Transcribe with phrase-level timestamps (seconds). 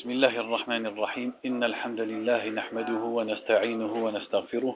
[0.00, 1.32] بسم الله الرحمن الرحيم.
[1.44, 4.74] إن الحمد لله نحمده ونستعينه ونستغفره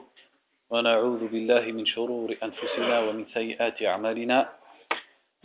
[0.69, 4.49] ونعوذ بالله من شرور أنفسنا ومن سيئات أعمالنا.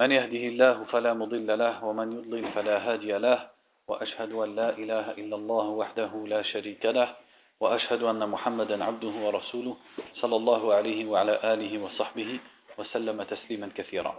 [0.01, 3.48] من يهده الله فلا مضل له ومن يضلل فلا هادي له.
[3.88, 7.16] وأشهد أن لا إله إلا الله وحده لا شريك له.
[7.60, 9.76] وأشهد أن محمدا عبده ورسوله
[10.20, 12.30] صلى الله عليه وعلى آله وصحبه
[12.78, 14.12] وسلم تسليما كثيرا.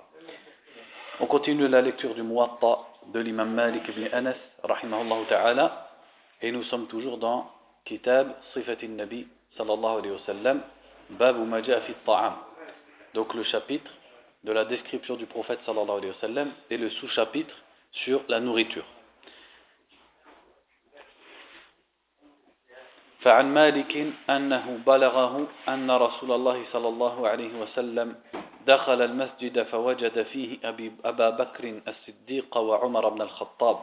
[1.22, 2.82] On continue la lecture du Muwatta
[3.14, 5.90] de l'imam Malik ibn Anas, rahimahullah ta'ala,
[6.42, 7.50] et nous sommes toujours dans
[7.86, 10.62] Kitab Sifat nabi sallallahu alayhi wa sallam,
[11.12, 12.36] Babu Maja fi ta'am.
[13.14, 13.92] Donc le chapitre
[14.44, 17.54] de la description du prophète sallallahu alayhi wa sallam et le sous-chapitre
[17.92, 18.86] sur la nourriture.
[23.22, 23.94] فعن مالك
[24.30, 28.16] أنه بلغه أن رسول الله صلى الله عليه وسلم
[28.66, 33.78] دخل المسجد فوجد فيه أبي أبا بكر الصديق وعمر بن الخطاب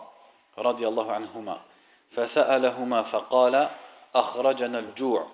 [0.58, 1.60] رضي الله عنهما
[2.16, 3.68] فسألهما فقال
[4.14, 5.26] أخرجنا الجوع.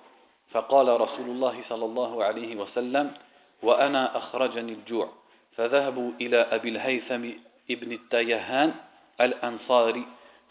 [0.51, 3.15] فقال رسول الله صلى الله عليه وسلم
[3.63, 5.09] وأنا أخرجني الجوع.
[5.57, 7.25] فذهبوا إلى أبي الهيثم
[7.71, 8.75] ابن التيهان
[9.21, 10.05] الأنصاري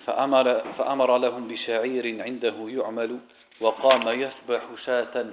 [0.06, 0.46] فأمر,
[0.78, 3.20] فأمر لهم بشعير عنده يعمل
[3.62, 5.26] وقام يسبح شاة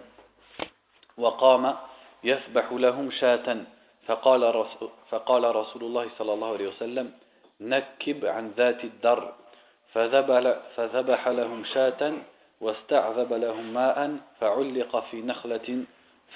[1.19, 1.77] وقام
[2.25, 3.65] يسبح لهم شاة.
[4.07, 7.13] فقال رسول, فقال رسول الله صلى الله عليه وسلم
[7.61, 9.35] نكب عن ذات الدر.
[10.77, 12.13] فذبح لهم شاة
[12.61, 15.85] واستعذب لهم ماء فعلق في نخلة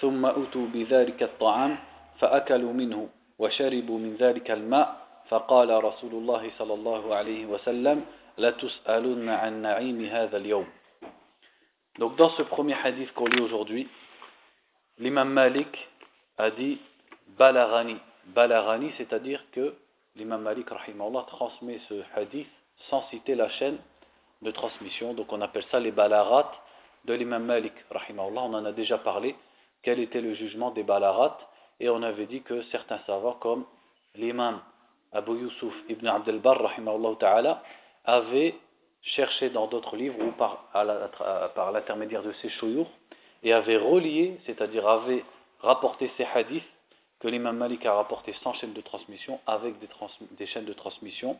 [0.00, 1.78] ثم أتوا بذلك الطعام
[2.18, 3.08] فأكلوا منه
[3.38, 5.04] وشربوا من ذلك الماء.
[5.28, 8.04] فقال رسول الله صلى الله عليه وسلم
[8.38, 10.66] لتسألن عن نعيم هذا اليوم.
[11.98, 13.88] Donc dans ce premier hadith qu'on lit aujourd'hui,
[14.98, 15.88] l'imam Malik
[16.38, 16.78] a dit
[17.38, 17.96] Balagani.
[18.26, 19.74] Balagani, c'est-à-dire que
[20.16, 22.48] l'imam Malik rahimahullah, transmet ce hadith
[22.90, 23.78] sans citer la chaîne
[24.42, 25.14] de transmission.
[25.14, 26.52] Donc on appelle ça les balarat
[27.04, 28.42] de l'imam Malik rahimahullah.
[28.42, 29.36] On en a déjà parlé.
[29.82, 31.38] Quel était le jugement des balarat
[31.80, 33.64] Et on avait dit que certains savants comme
[34.14, 34.60] l'imam
[35.12, 37.62] Abu Yusuf ibn Abdel Bar rahimahullah ta'ala
[38.04, 38.54] avaient
[39.02, 40.70] cherché dans d'autres livres ou par,
[41.72, 42.90] l'intermédiaire de ces chouyours
[43.42, 45.24] et avait relié, c'est-à-dire avait
[45.60, 46.64] rapporté ces hadiths
[47.24, 51.38] que l'imam Malik a rapporté sans chaîne de transmission avec des, chaînes de transmission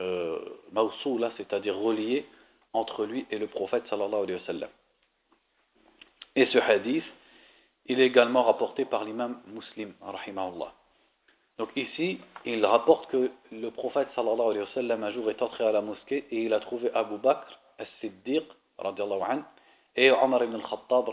[0.00, 0.38] euh,
[1.36, 2.24] c'est-à-dire reliées
[2.72, 4.70] entre lui et le prophète sallallahu alayhi wa sallam.
[6.34, 7.04] Et ce hadith,
[7.84, 10.72] il est également rapporté par l'imam muslim, rahimahullah.
[11.58, 15.66] Donc ici, il rapporte que le prophète sallallahu alayhi wa sallam un jour est entré
[15.66, 18.44] à la mosquée et il a trouvé Abu Bakr as-Siddiq,
[18.78, 19.42] radiallahu
[19.94, 21.04] et Omar ibn al-Khattab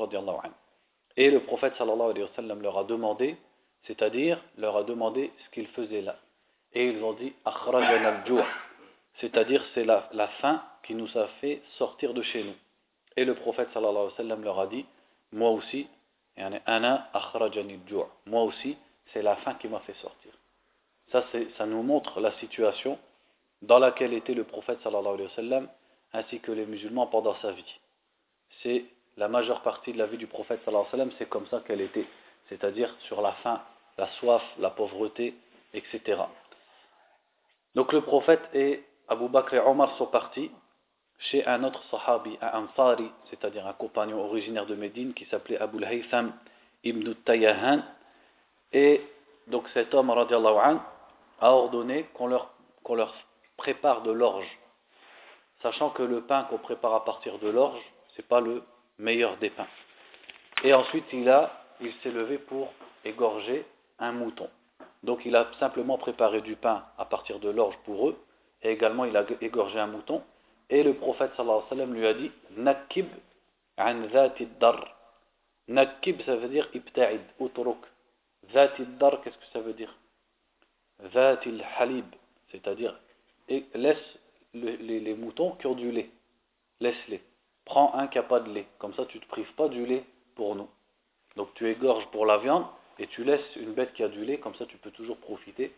[1.18, 3.36] Et le prophète sallallahu alayhi wa sallam leur a demandé,
[3.88, 6.18] c'est-à-dire leur a demandé ce qu'ils faisaient là.
[6.74, 7.34] Et ils ont dit
[9.20, 12.56] c'est-à-dire c'est la, la faim qui nous a fait sortir de chez nous.
[13.16, 14.86] Et le prophète sallallahu sallam leur a dit,
[15.32, 15.88] moi aussi,
[16.38, 17.10] ana
[18.26, 18.78] moi aussi,
[19.14, 20.32] c'est la faim qui m'a fait sortir.
[21.12, 21.24] Ça,
[21.58, 23.00] ça nous montre la situation
[23.62, 25.70] dans laquelle était le prophète sallallahu sallam
[26.12, 27.80] ainsi que les musulmans pendant sa vie
[28.62, 28.86] c'est
[29.18, 32.06] la majeure partie de la vie du prophète sallallahu sallam, c'est comme ça qu'elle était,
[32.50, 33.62] c'est-à-dire sur la faim,
[33.98, 35.36] la soif, la pauvreté,
[35.74, 36.22] etc.
[37.76, 40.52] Donc le prophète et Abu Bakr et Omar sont partis
[41.20, 45.84] chez un autre sahabi, un ansari, c'est-à-dire un compagnon originaire de Médine qui s'appelait Abu
[45.84, 46.34] al-Haytham
[46.84, 47.82] ibn Tayahan.
[48.74, 49.02] Et
[49.48, 50.78] donc cet homme, radiallahu
[51.40, 52.52] a ordonné qu'on leur,
[53.58, 54.60] prépare de l'orge.
[55.62, 57.82] Sachant que le pain qu'on prépare à partir de l'orge,
[58.16, 58.64] c'est pas le
[58.98, 59.68] meilleur des pains.
[60.64, 61.50] Et ensuite, il
[61.82, 62.72] il s'est levé pour
[63.04, 63.66] égorger
[64.00, 64.50] un mouton.
[65.04, 68.18] Donc, il a simplement préparé du pain à partir de l'orge pour eux,
[68.62, 70.24] et également il a égorgé un mouton.
[70.70, 73.08] Et le prophète sallallahu alayhi lui a dit Nakib
[73.78, 74.08] an
[74.60, 74.96] dar.
[75.68, 77.78] Nakib, ça veut dire ibta'id, utruk.
[78.54, 79.96] Dhati dar, qu'est-ce que ça veut dire?
[81.14, 82.06] Dhati halib,
[82.52, 82.98] c'est-à-dire
[83.48, 83.98] laisse
[84.54, 86.10] les, les moutons qui ont du lait.
[86.80, 87.22] Laisse-les
[87.66, 88.68] prends un qui n'a pas de lait.
[88.78, 90.06] Comme ça, tu ne te prives pas du lait
[90.36, 90.70] pour nous.
[91.36, 92.66] Donc tu égorges pour la viande
[93.00, 95.74] et tu laisses une bête qui a du lait, comme ça tu peux toujours profiter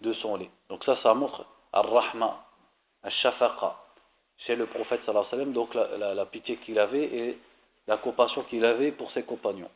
[0.00, 0.50] de son lait.
[0.68, 2.44] Donc ça, ça montre al-rahma,
[3.02, 3.76] al-shafaqa,
[4.38, 7.38] chez le prophète sallallahu alayhi wa sallam, donc la, pitié qu'il avait et
[7.86, 9.70] la compassion qu'il avait pour ses compagnons.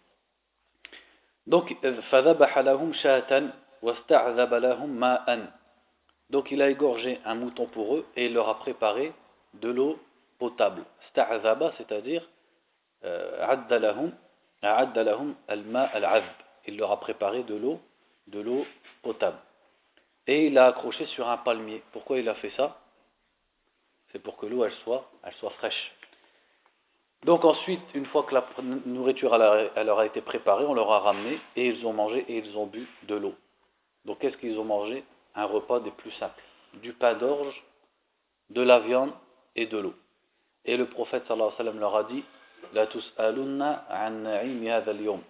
[1.47, 1.77] Donc,
[6.31, 9.13] donc il a égorgé un mouton pour eux et il leur a préparé
[9.55, 9.99] de l'eau
[10.39, 10.85] potable.
[11.11, 12.29] Sta'azaba, c'est-à-dire
[13.05, 13.47] euh,
[16.67, 17.81] il leur a préparé de l'eau,
[18.29, 18.67] de l'eau
[19.03, 19.39] potable.
[20.27, 21.83] Et il l'a accroché sur un palmier.
[21.93, 22.81] Pourquoi il a fait ça?
[24.11, 25.09] C'est pour que l'eau elle soit,
[25.59, 25.93] fraîche.
[27.25, 28.47] Donc ensuite, une fois que la
[28.87, 32.39] nourriture elle leur a été préparée, on leur a ramené et ils ont mangé et
[32.39, 33.35] ils ont bu de l'eau.
[34.05, 35.05] Donc qu'est-ce qu'ils ont mangé?
[35.35, 36.43] Un repas des plus simples.
[36.75, 37.63] Du pain d'orge,
[38.51, 39.13] de la viande
[39.55, 39.95] et de l'eau.
[40.65, 42.25] Et le prophète sallallahu alayhi wa sallam leur a dit
[42.73, 45.21] La tus'alunna an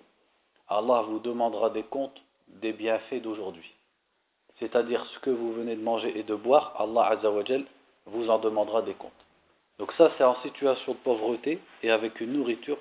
[0.69, 3.73] Allah vous demandera des comptes des bienfaits d'aujourd'hui.
[4.59, 7.65] C'est-à-dire ce que vous venez de manger et de boire, Allah Azzawajal
[8.07, 9.13] vous en demandera des comptes.
[9.79, 12.79] Donc ça c'est en situation de pauvreté et avec une nourriture,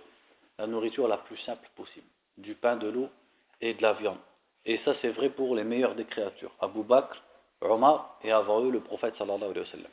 [0.58, 2.08] la nourriture la plus simple possible.
[2.38, 3.10] Du pain, de l'eau
[3.62, 4.18] et de la viande.
[4.66, 6.52] Et ça c'est vrai pour les meilleurs des créatures.
[6.62, 7.22] Abu Bakr,
[7.62, 9.92] Omar et avant eux le prophète sallallahu alayhi wa sallam.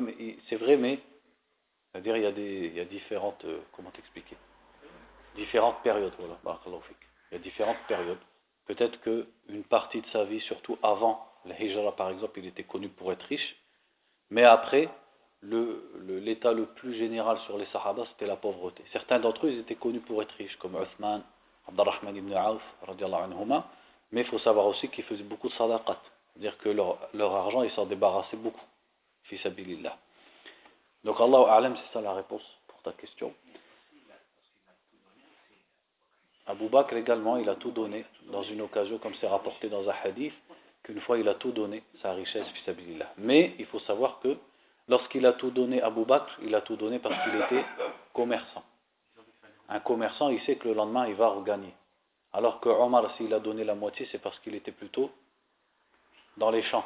[0.00, 0.98] Mais c'est vrai, mais
[1.92, 4.36] c'est-à-dire il y a des, il y a différentes, euh, comment t'expliquer,
[5.36, 6.12] différentes périodes.
[6.18, 6.60] Voilà,
[7.30, 8.18] il y a différentes périodes.
[8.66, 12.64] Peut-être que une partie de sa vie, surtout avant la hijra par exemple, il était
[12.64, 13.56] connu pour être riche,
[14.30, 14.88] mais après,
[15.42, 18.82] l'état le, plus général sur les Sahaba, c'était la pauvreté.
[18.92, 21.22] Certains d'entre eux, ils étaient connus pour être riches, comme Uthman,
[21.68, 23.68] Abdurrahman ibn Auf, anhuma,
[24.10, 26.00] mais il faut savoir aussi qu'ils faisaient beaucoup de sadaqat,
[26.32, 28.64] c'est-à-dire que leur argent, ils s'en débarrassaient beaucoup.
[31.04, 33.34] Donc Allah A'lam, c'est ça la réponse pour ta question.
[36.46, 39.94] Abu Bakr également, il a tout donné dans une occasion, comme c'est rapporté dans un
[40.04, 40.34] hadith,
[40.82, 42.46] qu'une fois il a tout donné, sa richesse,
[43.18, 44.36] Mais il faut savoir que
[44.88, 47.64] lorsqu'il a tout donné, Abu Bakr, il a tout donné parce qu'il était
[48.12, 48.62] commerçant.
[49.68, 51.74] Un commerçant, il sait que le lendemain, il va regagner.
[52.34, 55.10] Alors que Omar, s'il a donné la moitié, c'est parce qu'il était plutôt
[56.36, 56.84] dans les champs.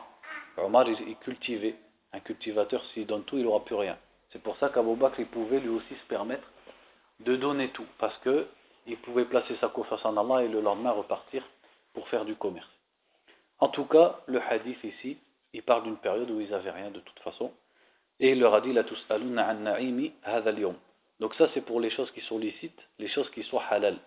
[0.58, 1.74] Omar, il cultivait.
[2.12, 3.98] Un cultivateur, s'il donne tout, il n'aura plus rien.
[4.30, 6.46] C'est pour ça qu'Abou Bakr, il pouvait lui aussi se permettre
[7.20, 11.42] de donner tout, parce qu'il pouvait placer sa confiance en Allah et le lendemain repartir
[11.94, 12.68] pour faire du commerce.
[13.58, 15.18] En tout cas, le hadith ici,
[15.52, 17.52] il parle d'une période où ils n'avaient rien de toute façon,
[18.20, 20.74] et il leur a dit la an
[21.20, 23.98] Donc ça c'est pour les choses qui sont licites, les choses qui sont halal.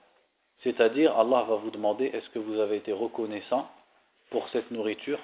[0.63, 3.69] C'est-à-dire Allah va vous demander est-ce que vous avez été reconnaissant
[4.31, 5.19] pour cette nourriture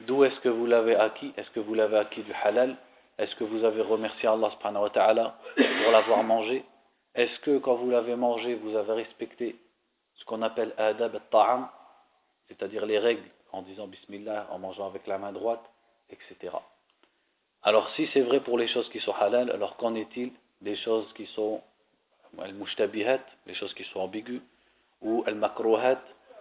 [0.00, 1.32] D'où est-ce que vous l'avez acquis?
[1.36, 2.76] Est-ce que vous l'avez acquis du halal?
[3.18, 6.64] Est-ce que vous avez remercié Allah subhanahu wa ta'ala pour l'avoir mangé?
[7.14, 9.56] Est-ce que quand vous l'avez mangé, vous avez respecté
[10.16, 11.68] ce qu'on appelle adab al-ta'am,
[12.48, 15.62] c'est-à-dire les règles en disant bismillah, en mangeant avec la main droite,
[16.10, 16.54] etc.
[17.62, 20.32] Alors si c'est vrai pour les choses qui sont halal, alors qu'en est-il
[20.62, 21.62] des choses qui sont
[22.40, 24.40] al-mushtabihat, les choses qui sont ambiguës,
[25.02, 26.00] ou al-makruhat,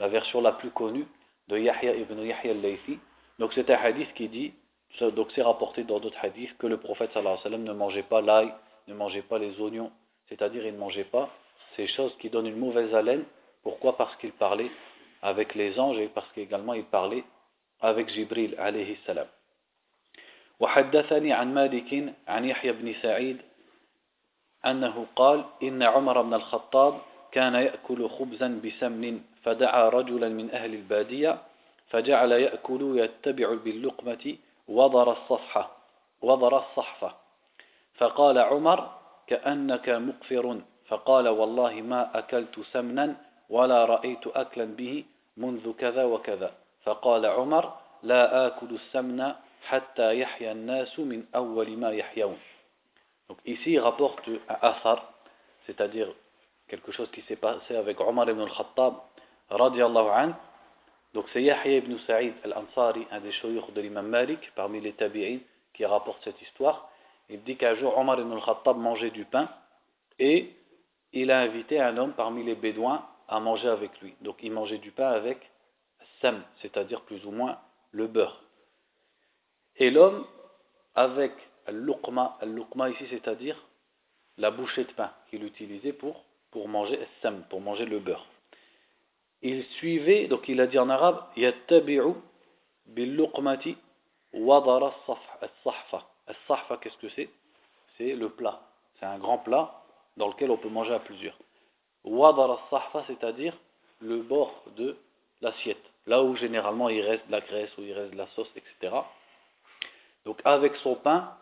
[0.00, 1.06] la version la plus connue
[1.48, 2.98] de Yahya ibn Yahya al-Laythi.
[3.38, 4.52] Donc c'est un hadith qui dit,
[5.00, 8.02] donc c'est rapporté dans d'autres hadiths, que le prophète sallallahu alayhi wa sallam ne mangeait
[8.02, 8.52] pas l'ail,
[8.88, 9.90] ne mangeait pas les oignons,
[10.28, 11.28] c'est-à-dire il ne mangeait pas
[11.76, 13.24] ces choses qui donnent une mauvaise haleine.
[13.62, 14.70] Pourquoi Parce qu'il parlait
[15.22, 17.24] avec les anges et parce qu'également il parlait
[17.80, 19.26] avec Jibril alayhi salam.
[20.60, 23.38] وحدثني عن مالك عن يحيى بن سعيد
[24.66, 27.00] أنه قال إن عمر بن الخطاب
[27.32, 31.37] كان يأكل خبزا بسمن فدعا رجلا من أهل البادية
[31.89, 34.35] فجعل يأكل يتبع باللقمة
[34.67, 35.71] وضر الصفحة
[36.21, 37.11] وضر الصحفة
[37.97, 38.79] فقال عمر
[39.27, 40.61] كأنك مقفر.
[40.87, 43.15] فقال والله ما أكلت سمنا
[43.49, 45.03] ولا رأيت أكلا به
[45.37, 46.51] منذ كذا وكذا.
[46.83, 49.33] فقال عمر لا آكل السمن
[49.67, 52.37] حتى يحيى الناس من أول ما يحيون.
[53.29, 55.13] Donc ici il rapporte un asar,
[55.65, 56.11] c'est-à-dire
[56.67, 58.95] quelque chose qui s'est passé avec Omar ibn al-Khattab.
[59.51, 60.33] Radiallahu anhu.
[61.13, 65.39] Donc c'est Yahya ibn Sa'id al-Ansari, un des chouyukh de l'imam Malik, parmi les tabi'in,
[65.73, 66.89] qui rapporte cette histoire.
[67.29, 69.49] Il dit qu'un jour Omar ibn al-Khattab mangeait du pain
[70.19, 70.53] et
[71.13, 74.15] il a invité un homme parmi les bédouins à manger avec lui.
[74.21, 75.37] Donc il mangeait du pain avec
[76.21, 77.57] sam, c'est-à-dire plus ou moins
[77.91, 78.41] le beurre.
[79.77, 80.25] Et l'homme
[80.95, 81.33] avec
[81.67, 82.37] al-luqma,
[82.89, 83.57] ici c'est-à-dire
[84.37, 88.25] la bouchée de pain qu'il utilisait pour pour manger sam, pour manger le beurre.
[89.41, 92.13] Il suivait, donc il a dit en arabe, yattabi'u
[92.87, 93.75] bil-luqmati
[94.33, 96.07] as-sahfa.
[96.27, 97.29] As-sahfa, qu'est-ce que c'est?
[97.97, 98.61] C'est le plat.
[98.99, 99.83] C'est un grand plat
[100.17, 101.37] dans lequel on peut manger à plusieurs.
[102.03, 103.57] Wadar sahfa c'est-à-dire
[103.99, 104.97] le bord de
[105.41, 108.49] l'assiette, là où généralement il reste de la graisse, ou il reste de la sauce,
[108.55, 108.95] etc.
[110.25, 111.35] Donc avec son pain,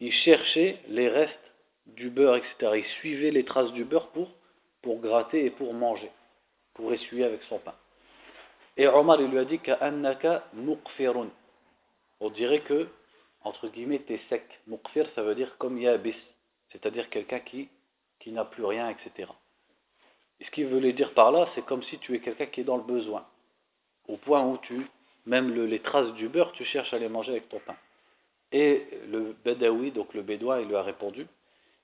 [0.00, 1.52] il cherchait les restes
[1.86, 2.72] du beurre, etc.
[2.76, 4.08] Il suivait les traces du beurre
[4.82, 6.10] pour gratter et pour manger,
[6.80, 7.74] pour essuyer avec son pain.
[8.76, 11.28] Et Omar il lui a dit qu'annaka muqfirun.
[12.20, 12.88] On dirait que,
[13.44, 14.44] entre guillemets, t'es sec.
[14.66, 16.16] Muqfir, ça veut dire comme yabis,
[16.72, 17.68] c'est-à-dire quelqu'un qui,
[18.20, 19.30] qui n'a plus rien, etc.
[20.40, 22.64] Et ce qu'il voulait dire par là, c'est comme si tu es quelqu'un qui est
[22.64, 23.26] dans le besoin.
[24.08, 24.86] Au point où tu,
[25.26, 27.76] même les traces du beurre, tu cherches à les manger avec ton pain.
[28.52, 31.26] Et le Bedawi, donc le Bédouin, il lui a répondu.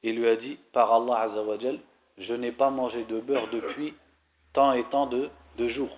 [0.03, 1.79] Il lui a dit, par Allah Azzawajal,
[2.19, 3.95] je n'ai pas mangé de beurre depuis
[4.57, 5.95] tant et tant de, de jours.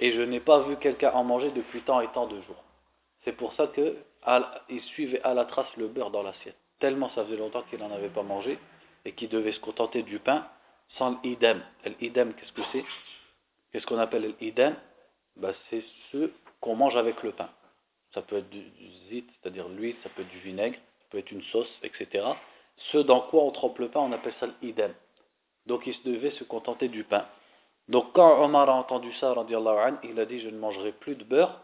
[0.00, 2.64] Et je n'ai pas vu quelqu'un en manger depuis tant et tant de jours.
[3.24, 6.56] C'est pour ça qu'il suivait à la trace le beurre dans l'assiette.
[6.80, 8.58] Tellement ça faisait longtemps qu'il n'en avait pas mangé
[9.04, 10.46] et qu'il devait se contenter du pain
[10.96, 11.62] sans l'idem.
[12.00, 12.84] L'idem, qu'est-ce que c'est?
[13.72, 14.74] Qu'est-ce qu'on appelle l'idem?
[15.36, 17.50] Bah, C'est ce qu'on mange avec le pain.
[18.14, 18.62] Ça peut être du,
[19.10, 22.26] zit, c'est-à-dire l'huile, ça peut être du vinaigre, ça peut être une sauce, etc.
[22.90, 24.94] Ce dans quoi on trempe le pain, on appelle ça l'idem.
[25.66, 27.26] Donc il devait se contenter du pain.
[27.88, 29.34] Donc quand Omar a entendu ça,
[30.02, 31.58] il a dit je ne mangerai plus de beurre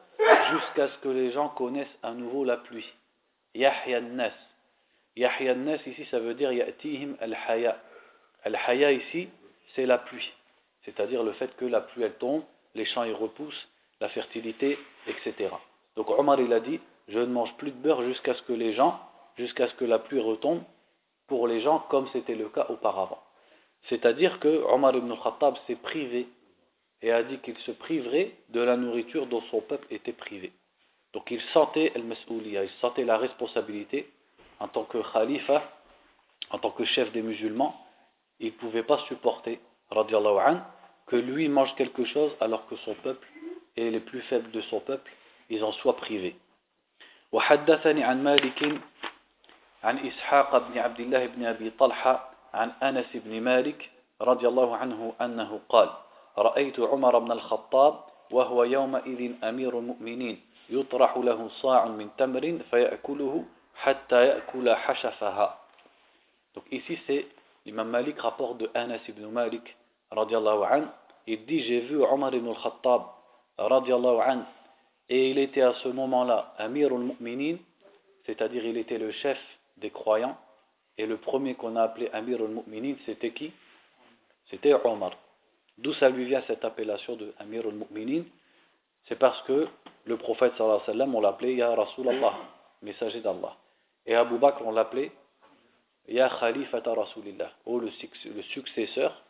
[0.52, 2.90] jusqu'à ce que les gens connaissent à nouveau la pluie.
[3.54, 4.32] Yahya nas.
[5.16, 7.78] Ici ça veut dire ya'tihim al-haya.
[8.44, 9.28] Al-haya ici
[9.74, 10.32] c'est la pluie.
[10.84, 12.42] C'est-à-dire le fait que la pluie tombe,
[12.74, 13.68] les champs y repoussent,
[14.00, 15.50] la fertilité, etc.
[15.96, 18.72] Donc Omar il a dit je ne mange plus de beurre jusqu'à ce que les
[18.72, 18.98] gens,
[19.36, 20.62] jusqu'à ce que la pluie retombe
[21.26, 23.22] pour les gens comme c'était le cas auparavant.
[23.83, 26.27] C'est-à-dire que Omar ibn Khattab s'est privé
[27.01, 30.51] et a dit qu'il se priverait de la nourriture dont son peuple était privé.
[31.13, 34.09] Donc il sentait il sentait la responsabilité
[34.59, 35.63] en tant que khalifa,
[36.51, 37.75] en tant que chef des musulmans,
[38.39, 39.59] il ne pouvait pas supporter,
[39.91, 40.61] an,
[41.07, 43.27] que lui mange quelque chose alors que son peuple
[43.75, 45.11] et les plus faibles de son peuple,
[45.49, 46.35] ils en soient privés.
[49.83, 53.90] عن إسحاق بن عبد الله بن أبي طلحة عن أنس بن مالك
[54.22, 55.90] رضي الله عنه أنه قال
[56.38, 57.94] رأيت عمر بن الخطاب
[58.30, 63.44] وهو يومئذ أمير المؤمنين يطرح له صاع من تمر فيأكله
[63.74, 65.58] حتى يأكل حشفها
[66.54, 67.26] Donc ici c'est
[67.66, 69.76] l'imam Malik rapporte de Anas ibn Malik
[70.12, 70.84] radiallahu an
[71.26, 73.02] il dit j'ai vu Omar ibn al-Khattab
[73.58, 74.42] radiallahu an
[75.10, 77.56] et il était à ce moment-là Amir al-Mu'minin
[78.26, 79.38] c'est-à-dire il était le chef
[79.76, 80.36] des croyants.
[80.98, 83.52] Et le premier qu'on a appelé Amir al-Mu'minin, c'était qui?
[84.50, 85.12] C'était Omar.
[85.78, 88.22] D'où ça lui vient cette appellation de Amir al-Mu'minin
[89.08, 89.66] C'est parce que
[90.04, 92.34] le prophète sallallahu alayhi wa sallam, on l'appelait Ya Rasulallah,
[92.82, 93.56] messager d'Allah.
[94.06, 95.10] Et Abu Bakr, on l'appelait
[96.08, 99.22] Ya Khalifata Rasulillah, ou le, successeur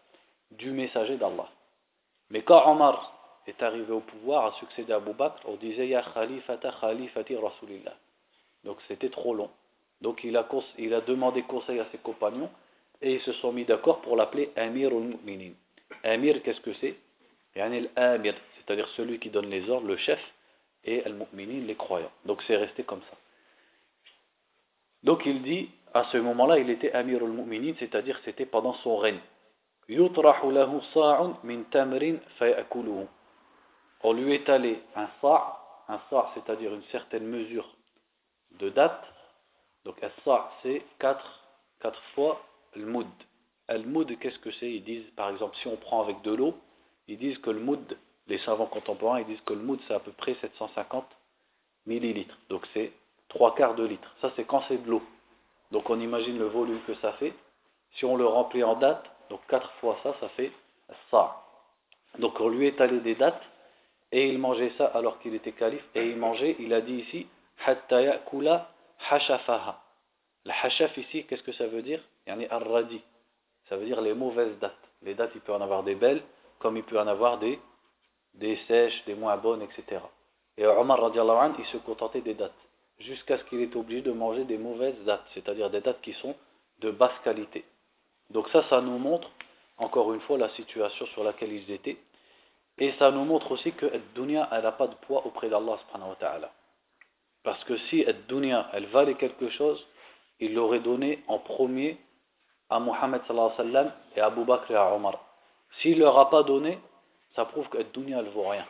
[0.51, 1.49] du messager d'Allah.
[2.31, 3.13] Mais quand Omar
[3.47, 7.95] est arrivé au pouvoir, a succédé à Abu Bakr, on disait Ya Khalifata Khalifati Rasulillah.
[8.65, 9.51] Donc c'était trop long.
[10.01, 12.51] Donc il a, demandé conseil à ses compagnons
[13.01, 15.53] et ils se sont mis d'accord pour l'appeler Amir al-Mu'minin.
[16.03, 16.97] Amir, qu'est-ce que c'est?
[17.57, 20.21] Amir, c'est-à-dire celui qui donne les ordres, le chef,
[20.85, 22.11] et al-Mu'minin, les croyants.
[22.25, 23.17] Donc c'est resté comme ça.
[25.03, 29.21] Donc il dit, à ce moment-là, il était Amir al-Mu'minin, c'est-à-dire c'était pendant son règne.
[34.03, 37.69] On lui étalait un sa', un sa' c'est-à-dire une certaine mesure
[38.59, 39.14] de date,
[39.85, 40.11] donc, as
[40.63, 41.41] c'est 4,
[42.15, 42.43] fois
[42.75, 43.07] le moud.
[43.69, 44.71] Le moud, qu'est-ce que c'est?
[44.71, 46.55] Ils disent, par exemple, si on prend avec de l'eau,
[47.09, 50.01] ils disent que le moud, les savants contemporains, ils disent que le moud, c'est à
[50.01, 51.05] peu près 750
[51.87, 52.39] millilitres.
[52.49, 52.93] Donc, c'est
[53.29, 54.15] 3 quarts de litre.
[54.21, 55.03] Ça, c'est quand c'est de l'eau.
[55.71, 57.35] Donc, on imagine le volume que ça fait.
[57.97, 60.53] Si on le remplit en dates, donc 4 fois ça, ça fait
[61.11, 61.43] ça.
[62.19, 63.43] Donc, on lui étalait des dates
[64.13, 65.85] et il mangeait ça alors qu'il était calife.
[65.95, 67.27] Et il mangeait, il a dit ici,
[67.67, 68.71] hatta kula
[69.11, 69.81] hashafaha.
[70.45, 72.03] La hashaf ici, qu'est-ce que ça veut dire?
[72.27, 73.01] Yani ar-radi.
[73.69, 74.77] Ça veut dire les mauvaises dates.
[75.03, 76.23] Les dates, il peut en avoir des belles,
[76.59, 77.59] comme il peut en avoir des,
[78.67, 80.03] sèches, des moins bonnes, etc.
[80.57, 82.53] Et Omar, an, il se contentait des dates.
[82.99, 86.37] Jusqu'à ce qu'il est obligé de manger des mauvaises dates, c'est-à-dire des dates qui sont
[86.81, 87.65] de basse qualité.
[88.31, 89.31] Donc ça, ça nous montre,
[89.79, 91.97] encore une fois, la situation sur laquelle ils étaient.
[92.79, 96.17] Et ça nous montre aussi que dunya, n'a pas de poids auprès d'Allah subhanahu wa
[96.17, 96.53] ta'ala.
[97.45, 99.87] Parce que si dunya, elle valait quelque chose,
[100.41, 101.99] il l'aurait donné en premier
[102.71, 103.23] à Mohammed
[104.17, 105.21] et à Abu Bakr et à Omar.
[105.81, 106.79] S'il ne leur a pas donné,
[107.37, 108.67] ça prouve que dunya, elle vaut rien.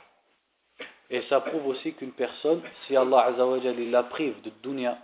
[1.09, 4.99] Et ça prouve aussi qu'une personne, si Allah Azzawajal, la prive de dunya,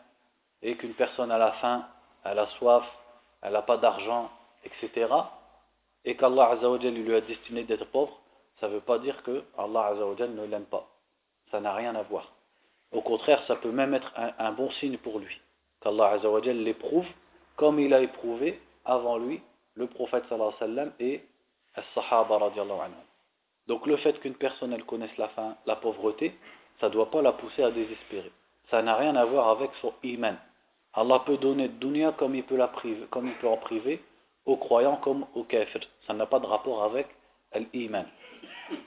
[0.62, 1.86] et qu'une personne a la faim,
[2.24, 2.84] elle a soif,
[3.42, 4.30] elle n'a pas d'argent,
[4.64, 5.06] etc.,
[6.04, 8.18] et qu'Allah lui a destiné d'être pauvre,
[8.58, 10.86] ça ne veut pas dire que Allah ne l'aime pas.
[11.50, 12.32] Ça n'a rien à voir.
[12.92, 15.40] Au contraire, ça peut même être un, bon signe pour lui.
[15.80, 16.18] Qu'Allah
[16.52, 17.06] l'éprouve
[17.56, 19.40] comme il a éprouvé avant lui
[19.74, 21.22] le prophète sallallahu alayhi wa sallam et
[21.74, 23.02] as-sahaba radiallahu anhu.
[23.68, 26.36] Donc le fait qu'une personne connaisse la faim, la pauvreté,
[26.80, 28.32] ça ne doit pas la pousser à désespérer.
[28.70, 30.36] Ça n'a rien à voir avec son iman.
[30.94, 34.02] Allah peut donner dunya comme il peut, la priver, comme il peut en priver
[34.46, 35.86] aux croyants comme aux kafirs.
[36.06, 37.06] Ça n'a pas de rapport avec
[37.72, 38.06] l'iman.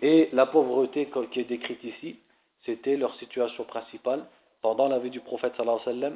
[0.02, 2.20] Et la pauvreté qui est décrite ici,
[2.66, 4.26] c'était leur situation principale
[4.62, 6.12] pendant la vie du prophète sallallahu alayhi wa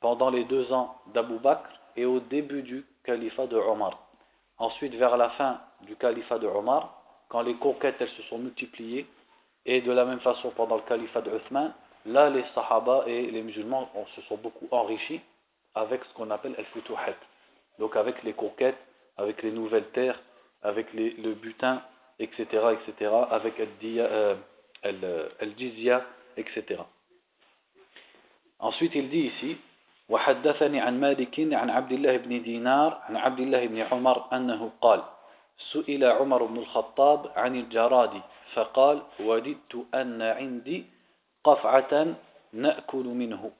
[0.00, 3.98] pendant les deux ans d'Abu Bakr et au début du califat de Omar.
[4.58, 9.06] Ensuite, vers la fin du califat de Omar, quand les conquêtes se sont multipliées,
[9.66, 11.74] et de la même façon pendant le califat de Uthman,
[12.06, 15.20] là les Sahaba et les musulmans se sont beaucoup enrichis
[15.74, 17.16] avec ce qu'on appelle al-futuhat.
[17.78, 18.78] Donc avec les conquêtes,
[19.16, 20.18] avec les nouvelles terres,
[20.62, 21.82] avec le butin,
[22.18, 23.54] etc., etc., avec
[24.82, 26.04] al-jizya,
[26.36, 26.82] etc.
[28.58, 29.56] Ensuite il dit ici,
[30.08, 35.02] وحدثني عن مالك عن عبد الله بن دينار عن عبد الله بن عمر أنه قال
[35.72, 38.22] سئل عمر بن الخطاب عن الجراد
[38.54, 40.84] فقال وددت أن عندي
[41.44, 42.14] قفعة
[42.52, 43.50] نأكل منه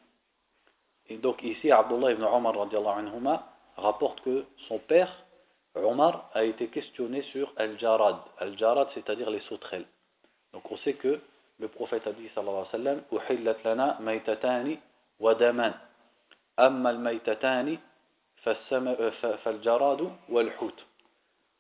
[1.11, 3.43] Et donc ici, Abdullah ibn Omar anhuma,
[3.79, 5.11] rapporte que son père,
[5.75, 8.19] Omar, a été questionné sur Al-Jarad.
[8.39, 9.87] Al-Jarad, c'est-à-dire les sauterelles.
[10.53, 11.21] Donc on sait que
[11.61, 14.79] le prophète a dit, sallallahu alayhi wa sallam, lana maytatani
[15.19, 15.75] wa daman.
[16.57, 17.79] Amma al-maytatani
[18.45, 20.75] fal-jaradu wal-hut.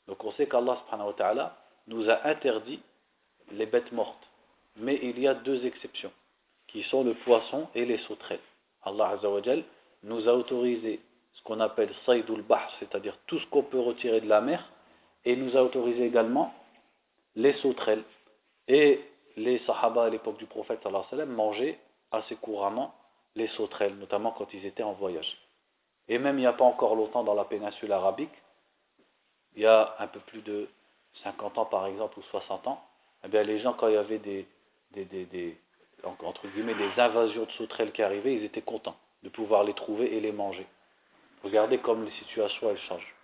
[0.06, 1.56] Donc on sait qu'Allah subhanahu wa ta'ala
[1.88, 2.80] nous a interdit
[3.52, 4.26] les bêtes mortes.
[4.76, 6.12] Mais il y a deux exceptions,
[6.68, 8.40] qui sont le poisson et les sauterelles.
[8.84, 9.18] Allah
[10.04, 11.00] nous a autorisé
[11.34, 14.64] ce qu'on appelle saydul bahr, c'est-à-dire tout ce qu'on peut retirer de la mer,
[15.24, 16.54] et nous a autorisé également
[17.34, 18.04] les sauterelles.
[18.68, 19.00] Et
[19.36, 21.78] les sahaba à l'époque du prophète sallallahu alayhi wa sallam mangeaient
[22.12, 22.94] assez couramment
[23.34, 25.38] les sauterelles, notamment quand ils étaient en voyage.
[26.08, 28.32] Et même il n'y a pas encore longtemps dans la péninsule arabique,
[29.56, 30.68] il y a un peu plus de
[31.22, 32.82] 50 ans par exemple ou 60 ans,
[33.24, 34.46] eh bien, les gens quand il y avait des,
[36.22, 40.16] entre guillemets des invasions de sauterelles qui arrivaient, ils étaient contents de pouvoir les trouver
[40.16, 40.66] et les manger.
[41.42, 43.14] Regardez comme les situations elles changent.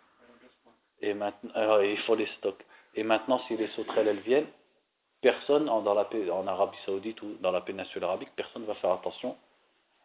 [1.01, 2.65] Et maintenant, euh, il faut les stocks.
[2.95, 4.47] Et maintenant, si les sauterelles elles viennent,
[5.25, 9.35] personne en, Arabie Saoudite ou dans la péninsule arabique, personne ne va faire attention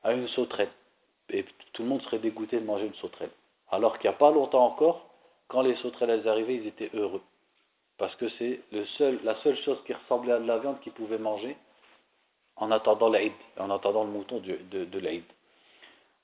[0.02, 0.72] à une sauterelle.
[1.30, 3.32] Et tout le monde serait dégoûté de manger une sauterelle.
[3.70, 5.10] Alors qu'il n'y a pas longtemps encore,
[5.50, 7.22] quand les sauterelles elles arrivaient, ils étaient heureux.
[7.98, 11.58] Parce que c'est la seule chose qui ressemblait à de la viande qu'ils pouvaient manger
[12.56, 15.26] en attendant l'Aïd, en attendant le mouton de, de, de l'Aïd.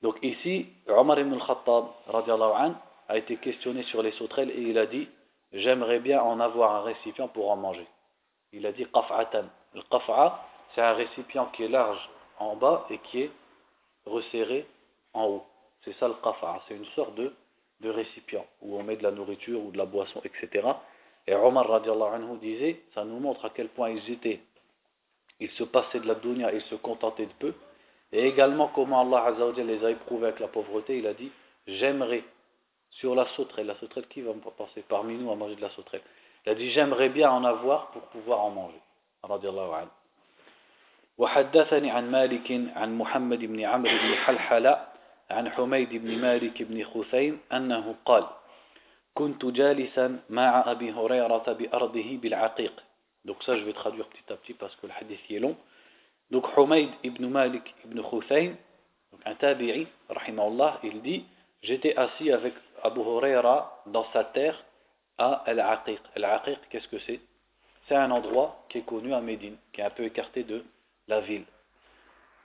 [0.04, 1.88] Donc ici, Omar ibn al-Khattab
[3.10, 5.10] a été questionné sur les sauterelles et il a dit
[5.52, 7.86] J'aimerais bien en avoir un récipient pour en manger.
[8.56, 9.46] Il a dit Qaf'atan.
[9.76, 13.32] Le qaf'a, c'est un récipient qui est large en bas et qui est
[14.06, 14.66] resserré
[15.14, 15.46] en haut.
[15.84, 16.62] C'est ça le qaf'a.
[16.68, 17.32] C'est une sorte de
[17.82, 20.68] de récipients où on met de la nourriture ou de la boisson, etc.
[21.28, 24.42] Et Omar anhu disait, ça nous montre à quel point ils étaient,
[25.40, 27.54] ils se passaient de la dunya, ils se contentaient de peu.
[28.12, 31.32] Et également comment Allah les a éprouvés avec la pauvreté, il a dit,
[31.68, 32.24] j'aimerais,
[32.92, 35.72] sur la sauterelle, la sauterelle, qui va me passer parmi nous à manger de la
[35.72, 36.04] sauterelle?
[36.46, 38.82] Il a dit, j'aimerais bien en avoir pour pouvoir en manger.
[41.18, 44.88] وحدثني عن مالك عن محمد بن عمرو بن حلحلة
[45.32, 48.26] عن حميد بن مالك بن خثيم أنه قال
[49.14, 52.84] كنت جالسا مع أبي هريرة بأرضه بالعقيق
[53.26, 55.56] donc ça je vais traduire petit à petit parce que le hadith est long
[56.30, 58.56] donc Humayd ibn Malik ibn Khuthaym
[59.12, 61.26] donc un tabi'i rahimahullah il dit
[61.64, 62.54] j'étais assis avec
[62.84, 64.64] Abu Huraira dans sa terre
[65.18, 66.00] à Al-Aqiq.
[66.16, 67.20] Al-Aqiq qu'est-ce que c'est?
[67.88, 70.64] C'est un endroit qui est connu à Médine qui est un peu écarté de
[71.08, 71.46] la ville.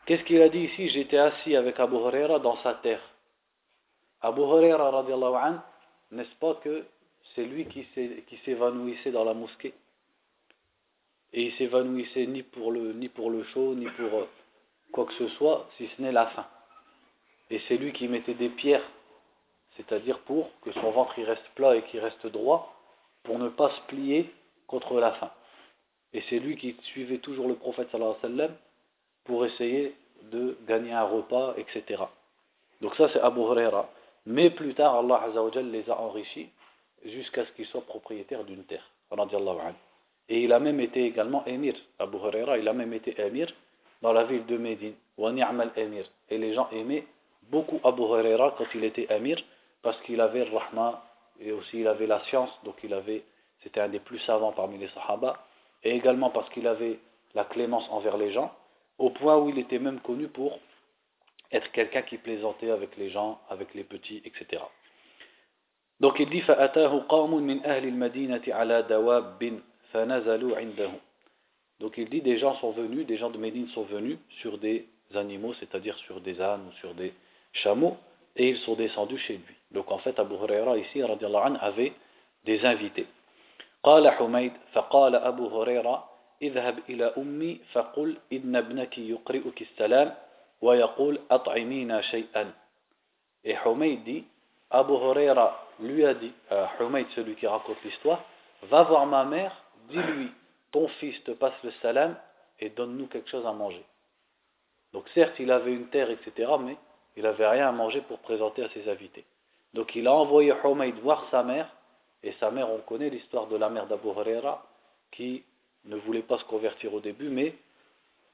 [0.06, 0.88] Qu'est-ce qu'il a dit ici?
[0.90, 3.02] J'étais assis avec Abu Huraira dans sa terre.
[4.20, 5.60] Abu Huraira, radiallahu anh,
[6.10, 6.84] n'est-ce pas que
[7.34, 7.86] c'est lui qui
[8.44, 9.72] s'évanouissait dans la mosquée?
[11.32, 14.28] Et il s'évanouissait ni pour le ni pour le chaud, ni pour euh,
[14.90, 16.46] quoi que ce soit, si ce n'est la faim.
[17.50, 18.82] Et c'est lui qui mettait des pierres,
[19.76, 22.74] c'est-à-dire pour que son ventre reste plat et qu'il reste droit,
[23.22, 24.30] pour ne pas se plier
[24.66, 25.30] contre la faim.
[26.12, 27.88] Et c'est lui qui suivait toujours le prophète
[29.24, 32.02] pour essayer de gagner un repas, etc.
[32.80, 33.88] Donc ça c'est Abu Huraira.
[34.26, 36.48] Mais plus tard, Allah Azzawajal les a enrichis
[37.04, 38.86] jusqu'à ce qu'ils soient propriétaires d'une terre.
[40.28, 41.74] Et il a même été également émir.
[41.98, 43.52] Abu Huraira, il a même été émir
[44.02, 44.94] dans la ville de Médine.
[45.18, 47.06] Et les gens aimaient
[47.50, 49.38] beaucoup Abu Huraira quand il était émir
[49.82, 51.04] parce qu'il avait le rahma,
[51.40, 53.24] et aussi il avait la science, donc il avait,
[53.62, 55.44] c'était un des plus savants parmi les Sahaba,
[55.82, 56.98] et également parce qu'il avait
[57.34, 58.54] la clémence envers les gens,
[58.98, 60.58] au point où il était même connu pour
[61.52, 64.62] être quelqu'un qui plaisantait avec les gens, avec les petits, etc.
[65.98, 66.42] Donc il dit
[71.80, 74.86] Donc il dit des gens sont venus, des gens de Médine sont venus sur des
[75.14, 77.12] animaux, c'est-à-dire sur des ânes ou sur des
[77.52, 77.96] chameaux,
[78.35, 79.55] et ils sont descendus chez lui.
[79.71, 81.93] Donc en fait Abu Huraira ici avait
[82.43, 83.07] des invités.
[83.85, 86.09] قال حميد فقال أبو هريرة
[86.41, 90.15] اذهب إلى أمي فقل إن ابنك يقرئك السلام
[90.61, 92.53] ويقول أطعمينا شيئا
[93.47, 94.23] Et Humayd dit,
[94.71, 98.23] Abu Huraira lui a dit, euh, Humayd, celui qui raconte l'histoire,
[98.63, 99.55] va voir ma mère,
[99.89, 100.31] dis-lui,
[100.71, 102.17] ton fils te passe le salam
[102.59, 103.85] et donne-nous quelque chose à manger.
[104.93, 106.75] Donc certes, il avait une terre, etc., mais
[107.16, 109.24] il n'avait rien à manger pour présenter à ses invités.
[109.74, 111.68] Donc il a envoyé Humayd voir sa mère,
[112.22, 114.66] et sa mère, on connaît l'histoire de la mère d'Abu Huraira,
[115.10, 115.42] qui
[115.86, 117.54] ne voulait pas se convertir au début, mais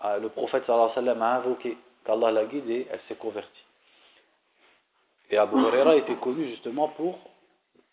[0.05, 3.15] euh, le prophète sallallahu alayhi wa sallam a invoqué qu'Allah l'a guide et elle s'est
[3.15, 3.65] convertie.
[5.31, 7.19] Et Abu Huraira était connu justement pour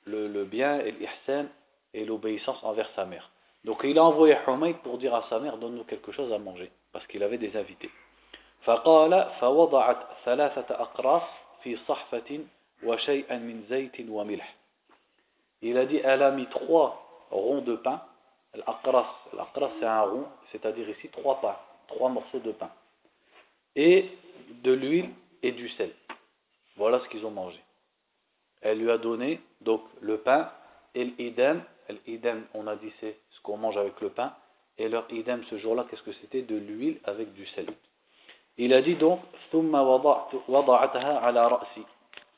[0.05, 1.45] le, bien et l'ihsan
[1.93, 3.29] et l'obéissance envers sa mère.
[3.63, 6.71] Donc il a envoyé Humayd pour dire à sa mère donne-nous quelque chose à manger
[6.91, 7.89] parce qu'il avait des invités.
[8.64, 11.22] فقال فوضعت ثلاثة أقراص
[11.62, 12.40] في صحفة
[12.82, 14.54] وشيئا من زيت وملح.
[15.62, 18.00] Il a dit elle a mis trois ronds de pain.
[18.54, 21.56] L'aqras, l'aqras c'est un rond, c'est-à-dire ici trois pains,
[21.88, 22.70] trois morceaux de pain.
[23.74, 24.10] Et
[24.62, 25.10] de l'huile
[25.42, 25.92] et du sel.
[26.76, 27.60] Voilà ce qu'ils ont mangé.
[28.60, 30.50] Elle lui a donné donc le pain
[30.94, 31.62] et l'idem.
[32.06, 34.34] L'idem, on a dit c'est ce qu'on mange avec le pain.
[34.78, 37.66] Et leur idem ce jour-là, qu'est-ce que c'était De l'huile avec du sel.
[38.57, 39.19] Il a dit donc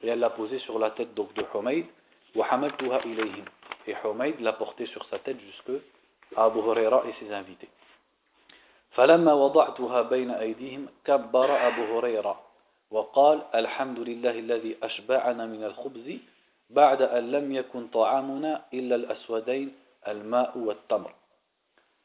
[0.04, 1.86] et elle l'a posé sur la tête donc de Humayd
[3.88, 5.82] et Humayd l'a porté sur sa tête jusque
[6.36, 7.70] à Abu Huraira et ses invités
[8.96, 12.40] فلما وضعتها بين أيديهم كبر أبو هريرة
[12.92, 16.08] وقال الحمد لله الذي أشبعنا من الخبز
[16.70, 19.76] بعد أن لم يكن طعامنا إلا الأسودين
[20.08, 21.12] الماء والتمر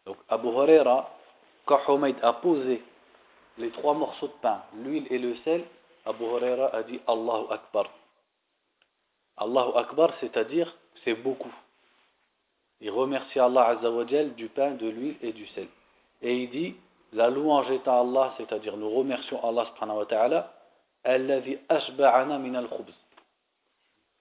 [0.07, 1.11] Donc Abu Huraira,
[1.66, 2.83] quand Humayd a posé
[3.61, 5.64] les trois morceaux de pain, l'huile et le sel,
[6.07, 7.90] Abu Huraira a dit Allahu Akbar.
[9.37, 11.53] Allahu Akbar, c'est-à-dire c'est beaucoup.
[12.81, 15.68] Il remercie Allah Azzawajal du pain, de l'huile et du sel.
[16.23, 16.77] Et il dit
[17.12, 20.53] la louange est à Allah, c'est-à-dire nous remercions Allah subhanahu wa ta'ala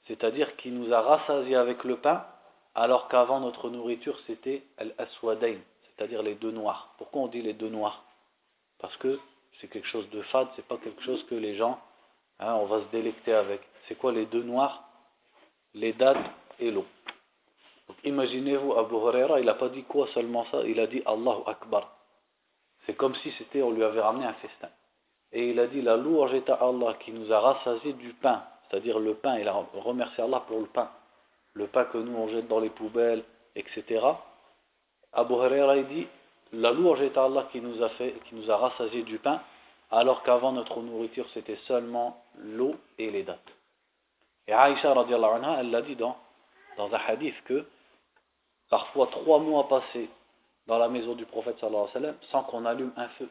[0.07, 2.25] c'est-à-dire qu'il nous a rassasiés avec le pain,
[2.73, 6.93] alors qu'avant notre nourriture c'était al-aswadain, c'est-à-dire les deux noirs.
[6.97, 8.03] Pourquoi on dit les deux noirs?
[8.79, 9.19] Parce que
[9.59, 11.79] c'est quelque chose de fade, c'est pas quelque chose que les gens,
[12.39, 13.61] hein, on va se délecter avec.
[13.87, 14.83] C'est quoi les deux noirs?
[15.73, 16.17] Les dates
[16.59, 16.85] et l'eau.
[18.03, 21.91] Imaginez-vous, Abu Huraira, il n'a pas dit quoi seulement ça, il a dit Allahu Akbar.
[22.85, 24.69] C'est comme si c'était, on lui avait ramené un festin.
[25.31, 28.43] Et il a dit la louange est à Allah qui nous a rassasié du pain,
[28.69, 30.89] c'est-à-dire le pain, il a remercié Allah pour le pain,
[31.53, 33.23] le pain que nous on jette dans les poubelles,
[33.55, 34.01] etc.
[35.13, 36.07] Abu Huraira il dit
[36.53, 39.41] la louange est Allah qui nous a fait, qui nous a rassasié du pain,
[39.91, 43.39] alors qu'avant notre nourriture c'était seulement l'eau et les dates.
[44.47, 46.17] Et Aïcha anha, elle l'a dit dans,
[46.77, 47.65] un hadith que
[48.69, 50.09] parfois trois mois passés
[50.67, 53.29] dans la maison du prophète sallallahu alayhi wa sans qu'on allume un feu.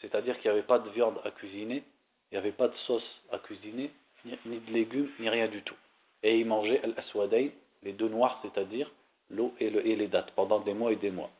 [0.00, 1.84] C'est-à-dire qu'il n'y avait pas de viande à cuisiner,
[2.30, 3.90] il n'y avait pas de sauce à cuisiner,
[4.24, 5.76] ni de légumes, ni rien du tout.
[6.22, 7.50] Et il mangeait al-aswadayn,
[7.82, 8.90] les deux noirs, c'est-à-dire
[9.30, 11.30] l'eau et, les dates, pendant des mois et des mois.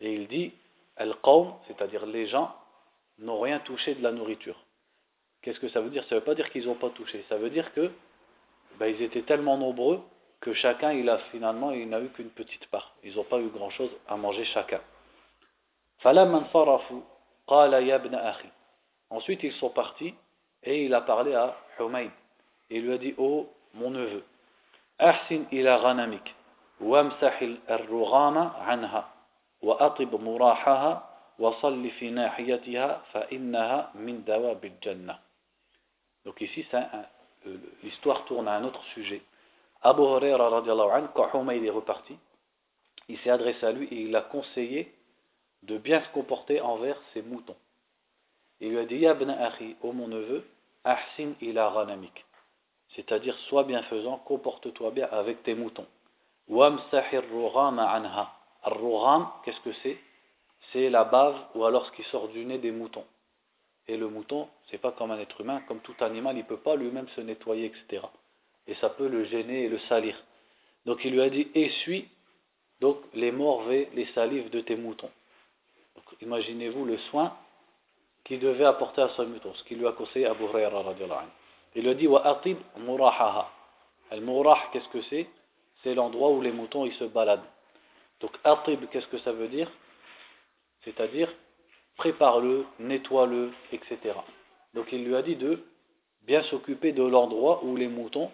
[0.00, 0.52] Et il dit,
[0.96, 2.54] al-qawm, c'est-à-dire les gens,
[3.18, 4.56] n'ont rien touché de la nourriture.
[5.42, 6.04] Qu'est-ce que ça veut dire?
[6.04, 7.90] Ça ne veut pas dire qu'ils n'ont pas touché, ça veut dire que
[8.78, 10.00] ben, ils étaient tellement nombreux
[10.40, 12.94] que chacun, il a finalement, il n'a eu qu'une petite part.
[13.02, 14.80] Ils n'ont pas eu grand-chose à manger chacun.
[19.10, 20.14] Ensuite, ils sont partis
[20.62, 22.10] et il a parlé à Humayd.
[22.70, 24.22] Il lui a dit, oh, mon neveu,
[25.01, 26.33] أحسن إلى غنمك
[26.81, 29.09] وامسح الرغام عنها
[29.61, 35.19] وأطب مراحها وصل في ناحيتها فإنها من دواب الجنة.
[36.25, 36.65] Donc ici,
[37.83, 39.21] l'histoire tourne à un autre sujet.
[39.81, 42.17] Abu Huraira anhu, quand Humayd est reparti,
[43.09, 44.93] il s'est adressé à lui et il a conseillé
[45.63, 47.57] de bien se comporter envers ses moutons.
[48.61, 50.45] Il lui a dit Yabna akhi, ô mon neveu,
[50.85, 52.23] ahsin ila ghanamik.
[52.94, 55.86] C'est-à-dire, sois bienfaisant, comporte-toi bien avec tes moutons.
[56.48, 57.22] Wamsahir
[57.56, 58.32] anha.
[58.62, 59.98] Ar-rugham, qu'est-ce que c'est?
[60.72, 63.04] C'est la bave ou alors ce qui sort du nez des moutons.
[63.86, 66.76] et le mouton, c'est pas comme un être humain, comme tout animal, il peut pas
[66.76, 68.06] lui-même se nettoyer, etc.
[68.66, 70.14] Et ça peut le gêner et le salir.
[70.84, 72.08] Donc il lui a dit essuie
[72.80, 75.10] donc les morvées, les salives de tes moutons.
[76.20, 77.36] Imaginez-vous le soin
[78.24, 80.84] qu'il devait apporter à son mouton, ce qu'il lui a conseillé Abu Huraira
[81.74, 82.40] Il lui a dit wa
[82.76, 83.50] murahaha.
[84.10, 85.28] Al murah, qu'est-ce que c'est?
[85.82, 87.44] C'est l'endroit où les moutons ils se baladent.
[88.20, 89.70] Donc atib, qu'est-ce que ça veut dire?
[90.84, 91.32] C'est-à-dire
[91.96, 94.14] prépare-le, nettoie-le, etc.
[94.74, 95.64] Donc il lui a dit de
[96.22, 98.30] bien s'occuper de l'endroit où les moutons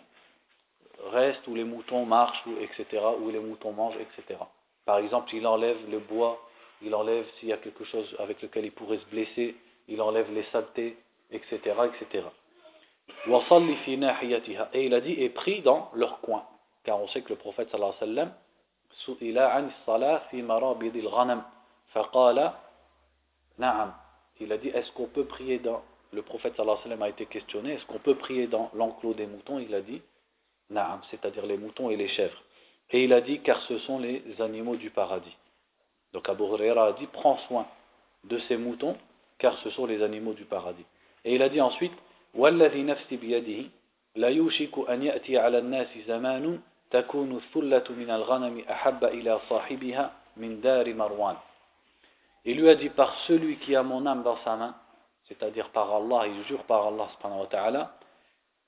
[1.13, 4.41] restent, où les moutons marchent, etc., où les moutons mangent, etc.
[4.85, 6.41] Par exemple, il enlève le bois,
[6.83, 9.57] il enlève s'il y a quelque chose avec lequel il pourrait se blesser,
[9.89, 10.97] il enlève les saletés,
[11.31, 12.25] etc., etc.
[14.73, 16.45] Et il a dit, et pris dans leur coin.
[16.85, 18.33] Car on sait que le prophète sallallahu alayhi wa
[23.67, 23.95] sallam,
[24.41, 27.09] il a dit, est-ce qu'on peut prier dans, le prophète sallallahu alayhi wa sallam a
[27.09, 29.59] été questionné, est-ce qu'on peut prier dans l'enclos des moutons?
[29.59, 30.03] Il a dit,
[30.71, 32.43] na'am, c'est-à-dire les moutons et les chèvres.
[32.91, 35.37] Et il a dit, car ce sont les animaux du paradis.
[36.13, 37.67] Donc Abu Huraira a dit, prends soin
[38.25, 38.97] de ces moutons,
[39.39, 40.85] car ce sont les animaux du paradis.
[41.25, 41.93] Et il a dit ensuite,
[42.36, 43.70] وَالَّذِي نَفْسِ بِيَدِهِ
[44.16, 50.62] لَا يُوشِكُ أَنْ يَأْتِيَ عَلَى النَّاسِ زَمَانٌ تَكُونُ الثُّلَّةُ مِنَ الْغَنَمِ أَحَبَّ إِلَى صَاحِبِهَا مِنْ
[50.62, 51.38] دَارِ مَرْوَانِ
[52.46, 54.76] Il lui a dit, par celui qui a mon âme dans sa main,
[55.28, 57.96] c'est-à-dire par Allah, il jure par Allah subhanahu wa ta'ala,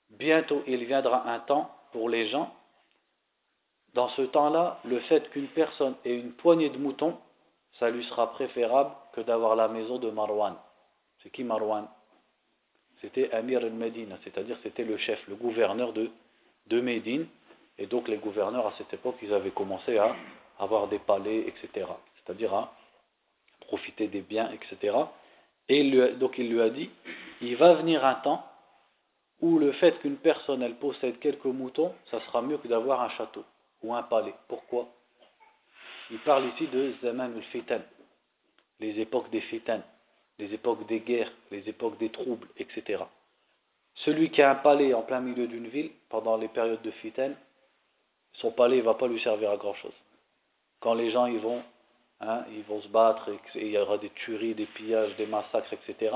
[0.09, 2.53] bientôt il viendra un temps pour les gens,
[3.93, 7.17] dans ce temps-là, le fait qu'une personne ait une poignée de moutons,
[7.79, 10.55] ça lui sera préférable que d'avoir la maison de Marwan.
[11.21, 11.87] C'est qui Marwan
[13.06, 16.10] C'était Amir al-Medina, c'est-à-dire c'était le chef, le gouverneur de,
[16.66, 17.28] de Médine.
[17.78, 20.16] Et donc les gouverneurs à cette époque, ils avaient commencé à
[20.58, 21.86] avoir des palais, etc.
[22.16, 22.74] C'est-à-dire à
[23.60, 24.96] profiter des biens, etc.
[25.68, 26.90] Et donc il lui a dit,
[27.42, 28.44] il va venir un temps
[29.40, 33.10] où le fait qu'une personne elle possède quelques moutons, ça sera mieux que d'avoir un
[33.10, 33.44] château
[33.84, 34.34] ou un palais.
[34.48, 34.88] Pourquoi?
[36.10, 37.82] Il parle ici de Zaman al-Fitan,
[38.80, 39.82] les époques des fitan,
[40.38, 43.02] les époques des guerres, les époques des troubles, etc.
[43.94, 47.32] Celui qui a un palais en plein milieu d'une ville, pendant les périodes de fitan,
[48.34, 49.94] son palais ne va pas lui servir à grand chose.
[50.80, 51.62] Quand les gens ils vont
[52.20, 55.72] Hein, ils vont se battre, et il y aura des tueries, des pillages, des massacres,
[55.72, 56.14] etc.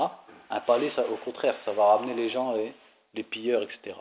[0.49, 2.73] Un palais, au contraire, ça va ramener les gens et
[3.13, 3.95] les pilleurs, etc.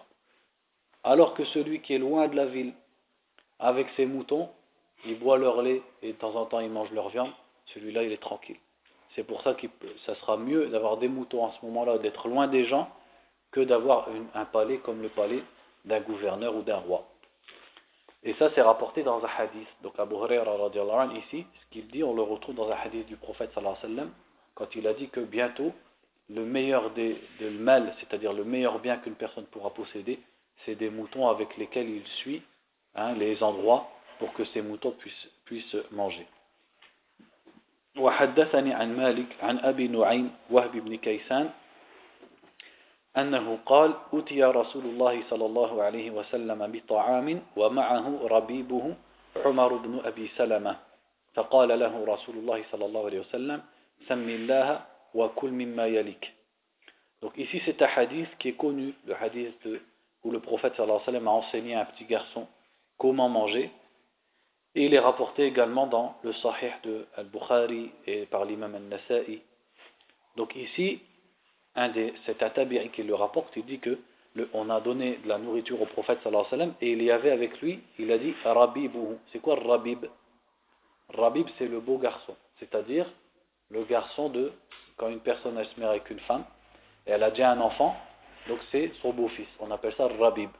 [1.05, 2.73] Alors que celui qui est loin de la ville,
[3.59, 4.49] avec ses moutons,
[5.05, 7.33] il boit leur lait et de temps en temps il mange leur viande,
[7.67, 8.59] celui-là il est tranquille.
[9.15, 9.67] C'est pour ça que
[10.07, 12.89] ça sera mieux d'avoir des moutons à ce moment-là, d'être loin des gens,
[13.51, 15.43] que d'avoir un palais comme le palais
[15.85, 17.07] d'un gouverneur ou d'un roi.
[18.23, 19.69] Et ça, c'est rapporté dans un hadith.
[19.83, 23.51] Donc Abu Huraira ici, ce qu'il dit, on le retrouve dans un hadith du prophète
[23.55, 24.13] sallallahu alayhi wa sallam,
[24.55, 25.73] quand il a dit que bientôt,
[26.29, 30.21] le meilleur des, de mal, c'est-à-dire le meilleur bien qu'une personne pourra posséder,
[30.65, 32.43] c'est des moutons avec lesquels il suit
[32.95, 36.27] hein, les endroits pour que ces moutons puissent, puissent manger.
[37.99, 41.51] وحدثني عن مالك عن أبي نعيم وهب بن كيسان
[43.17, 48.95] أنه قال أتي رسول الله صلى الله عليه وسلم بطعام ومعه ربيبه
[49.45, 50.77] عمر بن أبي سلمة
[51.35, 53.63] فقال له رسول الله صلى الله عليه وسلم
[54.09, 54.81] سم الله
[55.15, 56.35] وكل مما يليك
[57.23, 59.79] Donc ici c'est un hadith qui est connu, le hadith de,
[60.25, 62.47] où le prophète sallallahu alayhi wa sallam a enseigné à un petit garçon
[62.97, 63.71] comment manger.
[64.75, 69.43] Et il est rapporté également dans le Sahih de Al-Bukhari et par l'imam Al-Nasa'i.
[70.37, 71.01] Donc ici,
[71.75, 73.99] un des, c'est un tabi'i qui le rapporte, il dit que
[74.53, 77.11] on a donné de la nourriture au prophète sallallahu alayhi wa sallam et il y
[77.11, 79.17] avait avec lui, il a dit Rabibuhu.
[79.33, 80.07] C'est quoi Rabib?
[81.09, 83.11] Rabib c'est le beau garçon, c'est-à-dire
[83.71, 84.53] le garçon de
[84.97, 86.45] quand une personne se met avec une femme
[87.07, 87.97] elle a déjà un enfant,
[88.49, 89.49] donc c'est son beau-fils.
[89.59, 90.51] On appelle ça Rabib.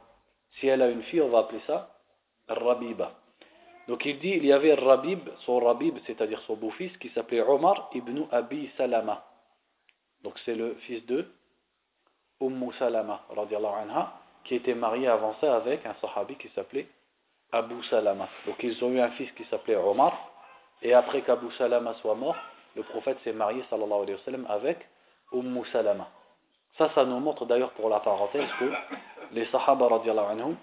[0.59, 1.95] Si elle a une fille, on va appeler ça
[2.49, 3.20] Rabiba.
[3.91, 7.91] Donc il dit il y avait Rabib, son Rabib, c'est-à-dire son beau-fils, qui s'appelait Omar
[7.93, 9.25] ibn Abi Salama.
[10.23, 11.27] Donc c'est le fils de
[12.41, 14.13] Umm Salama, anha,
[14.45, 16.87] qui était marié avant ça avec un sahabi qui s'appelait
[17.51, 18.29] Abu Salama.
[18.47, 20.17] Donc ils ont eu un fils qui s'appelait Omar,
[20.83, 22.37] et après qu'Abu Salama soit mort,
[22.77, 24.89] le prophète s'est marié sallallahu alayhi wa sallam avec
[25.33, 26.09] Umm Salama.
[26.79, 28.71] Ça, ça nous montre d'ailleurs pour la parenthèse que
[29.33, 29.89] les sahaba
[30.31, 30.55] anhum,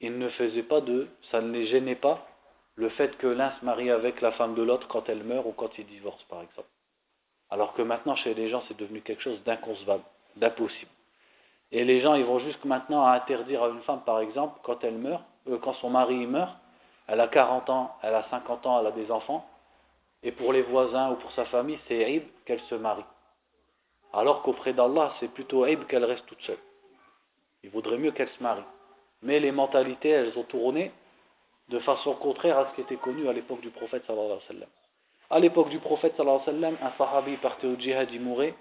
[0.00, 2.26] ils ne faisaient pas de, ça ne les gênait pas
[2.80, 5.52] le fait que l'un se marie avec la femme de l'autre quand elle meurt ou
[5.52, 6.68] quand il divorce par exemple.
[7.50, 10.02] Alors que maintenant, chez les gens, c'est devenu quelque chose d'inconcevable,
[10.36, 10.90] d'impossible.
[11.72, 14.82] Et les gens, ils vont jusque maintenant à interdire à une femme, par exemple, quand
[14.82, 16.56] elle meurt, euh, quand son mari meurt,
[17.06, 19.46] elle a 40 ans, elle a 50 ans, elle a des enfants,
[20.22, 23.04] et pour les voisins ou pour sa famille, c'est ib qu'elle se marie.
[24.14, 26.58] Alors qu'auprès d'Allah, c'est plutôt aïb qu'elle reste toute seule.
[27.62, 28.64] Il vaudrait mieux qu'elle se marie.
[29.22, 30.92] Mais les mentalités, elles ont tourné
[31.70, 34.48] de façon contraire à ce qui était connu à l'époque du prophète sallallahu alayhi wa
[34.48, 34.68] sallam.
[35.30, 38.54] À l'époque du prophète sallallahu alayhi wa sallam, un sahabi partait au djihad, il mourait,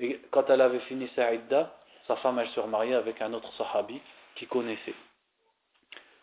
[0.00, 1.72] et quand elle avait fini sa idda,
[2.08, 4.00] sa femme elle se remariait avec un autre sahabi
[4.34, 4.94] qui connaissait.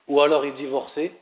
[0.07, 1.13] Ou alors il divorçait,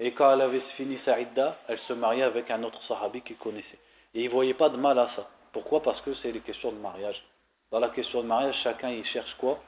[0.00, 3.34] et quand elle avait fini sa idda, elle se mariait avec un autre sahabi qui
[3.34, 3.78] connaissait.
[4.14, 5.28] Et il ne voyait pas de mal à ça.
[5.52, 5.82] Pourquoi?
[5.82, 7.22] Parce que c'est les questions de mariage.
[7.70, 9.58] Dans la question de mariage, chacun il cherche quoi?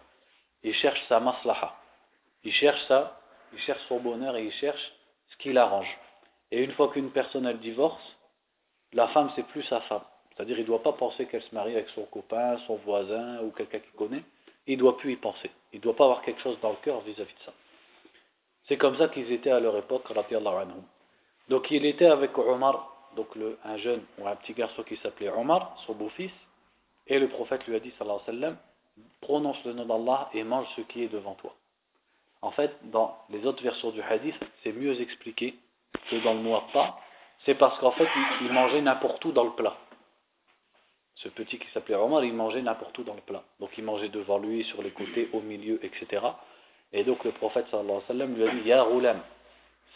[0.63, 1.77] Il cherche sa maslaha.
[2.45, 3.21] Il cherche ça,
[3.57, 4.93] il cherche son bonheur et il cherche
[5.29, 5.99] ce qui l'arrange.
[6.51, 8.17] Et une fois qu'une personne elle divorce,
[8.93, 10.05] la femme c'est plus sa femme.
[10.31, 13.51] C'est-à-dire il ne doit pas penser qu'elle se marie avec son copain, son voisin ou
[13.51, 14.23] quelqu'un qu'il connaît.
[14.67, 15.51] Il ne doit plus y penser.
[15.73, 17.53] Il ne doit pas avoir quelque chose dans le cœur vis-à-vis de ça.
[18.69, 20.05] C'est comme ça qu'ils étaient à leur époque,
[21.49, 23.29] Donc il était avec Omar, donc
[23.65, 26.33] un jeune ou un petit garçon qui s'appelait Omar, son beau-fils,
[27.07, 28.59] et le prophète lui a dit, sallallahu alayhi wa sallam,
[29.21, 31.55] prononce le nom d'Allah et mange ce qui est devant toi.
[32.47, 35.57] En fait, dans les autres versions du hadith, c'est mieux expliqué
[36.09, 36.97] que dans le Muatta.
[37.45, 38.07] C'est parce qu'en fait,
[38.41, 39.77] il, mangeait n'importe où dans le plat.
[41.17, 43.43] Ce petit qui s'appelait Omar, il mangeait n'importe où dans le plat.
[43.59, 46.25] Donc il mangeait devant lui, sur les côtés, au milieu, etc.
[46.93, 49.21] Et donc le prophète sallallahu alayhi wa sallam lui a dit Ya Roulam,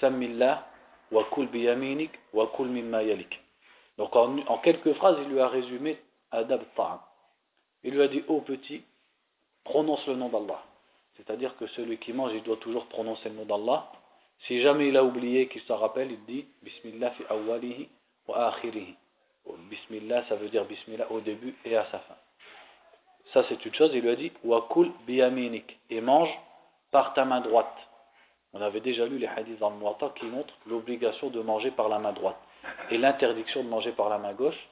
[0.00, 0.66] Sammillah,
[1.12, 2.68] wa biyaminik, wa kul.
[3.96, 6.00] Donc en, quelques phrases, il lui a résumé
[6.32, 6.98] Adab Ta'am.
[7.84, 8.82] Il lui a dit Ô petit,
[9.62, 10.64] prononce le nom d'Allah.
[11.20, 13.90] C'est-à-dire que celui qui mange, il doit toujours prononcer le nom d'Allah.
[14.46, 17.88] Si jamais il a oublié qu'il s'en rappelle, il dit Bismillah fi awwalihi
[18.26, 18.96] wa akhirihi.
[19.68, 22.14] Bismillah, ça veut dire Bismillah au début et à sa fin.
[23.32, 23.90] Ça, c'est une chose.
[23.92, 25.78] Il lui a dit Wa kul biyaminik.
[25.90, 26.30] Et mange
[26.90, 27.76] par ta main droite.
[28.52, 31.98] On avait déjà lu les hadiths dans le qui montrent l'obligation de manger par la
[31.98, 32.40] main droite
[32.90, 34.68] et l'interdiction de manger par la main gauche.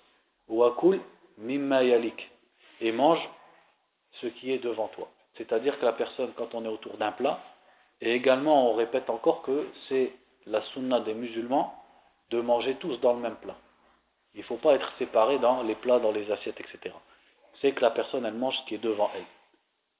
[0.48, 1.00] Wa kul
[1.36, 2.30] mimma yalik.
[2.80, 3.28] Et mange
[4.20, 5.08] ce qui est devant toi.
[5.38, 7.40] C'est-à-dire que la personne, quand on est autour d'un plat,
[8.00, 10.12] et également on répète encore que c'est
[10.46, 11.74] la sunna des musulmans
[12.30, 13.56] de manger tous dans le même plat.
[14.34, 16.94] Il ne faut pas être séparé dans les plats, dans les assiettes, etc.
[17.60, 19.24] C'est que la personne, elle mange ce qui est devant elle.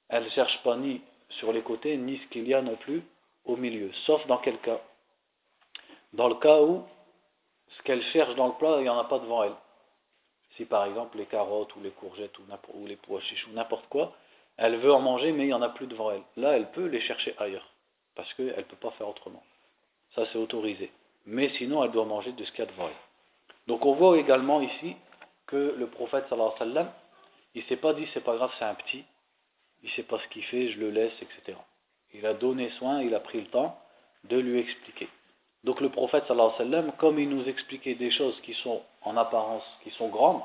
[0.09, 3.03] Elle ne cherche pas ni sur les côtés, ni ce qu'il y a non plus
[3.45, 3.91] au milieu.
[4.05, 4.79] Sauf dans quel cas
[6.13, 6.83] Dans le cas où
[7.77, 9.55] ce qu'elle cherche dans le plat, il n'y en a pas devant elle.
[10.55, 14.13] Si par exemple les carottes ou les courgettes ou, les pois chiches ou n'importe quoi,
[14.61, 16.21] elle veut en manger, mais il n'y en a plus devant elle.
[16.35, 17.65] Là, elle peut les chercher ailleurs,
[18.13, 19.41] parce qu'elle ne peut pas faire autrement.
[20.15, 20.91] Ça, c'est autorisé.
[21.25, 22.93] Mais sinon, elle doit manger de ce qu'il y a devant elle.
[23.67, 24.97] Donc, on voit également ici
[25.47, 26.91] que le prophète, sallallahu alayhi wa sallam,
[27.55, 29.05] il ne s'est pas dit, c'est pas grave, c'est un petit,
[29.81, 31.57] il ne sait pas ce qu'il fait, je le laisse, etc.
[32.13, 33.79] Il a donné soin, il a pris le temps
[34.25, 35.07] de lui expliquer.
[35.63, 38.81] Donc, le prophète, sallallahu alayhi wa sallam, comme il nous expliquait des choses qui sont
[39.03, 40.41] en apparence, qui sont grandes,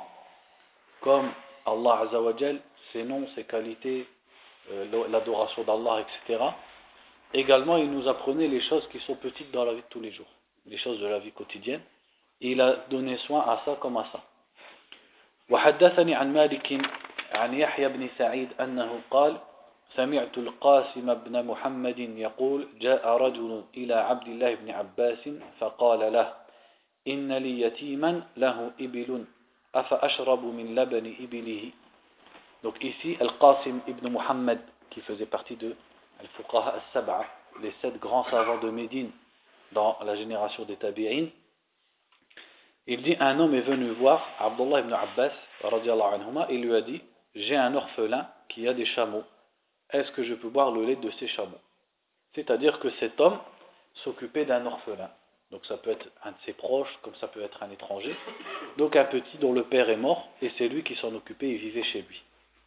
[1.01, 1.33] comme
[1.67, 2.61] Allah Azzawajal
[2.94, 4.08] ses noms, ses qualités,
[4.72, 6.44] euh, l'adoration d'Allah, etc.
[7.34, 10.12] Également, il nous apprenait les choses qui sont petites dans la vie de tous les
[10.12, 10.30] jours,
[10.66, 11.82] les choses de la vie quotidienne.
[12.42, 14.24] Et il a donné soin à ça comme à ça.
[15.50, 16.82] وحدثني عن مالك
[17.34, 19.38] عن يحيى بن سعيد أنه قال
[19.96, 25.30] سمعت القاسم بن محمد يقول جاء رجل إلى عبد الله بن عباس
[25.60, 26.34] فقال له
[27.08, 29.26] إن لي يتيما له إبل
[29.76, 31.72] أفأشرب من لبن إبله
[32.65, 35.77] donc ici, Al-Qasim ibn Muhammad, qui faisait partie de
[36.19, 37.27] Al-Fuqaha al-Sab'a,
[37.63, 39.11] les sept grands savants de Médine
[39.73, 41.27] dans la génération des Tabi'in,
[42.87, 47.03] il dit un homme est venu voir Abdullah ibn Abbas, anhuma, il lui a dit
[47.35, 49.25] J'ai un orphelin qui a des chameaux,
[49.91, 51.61] est-ce que je peux boire le lait de ces chameaux?
[52.35, 53.39] C'est-à-dire que cet homme
[54.05, 55.11] s'occupait d'un orphelin.
[55.51, 58.17] Donc ça peut être un de ses proches, comme ça peut être un étranger.
[58.79, 61.59] Donc un petit dont le père est mort, et c'est lui qui s'en occupait, il
[61.59, 62.23] vivait chez lui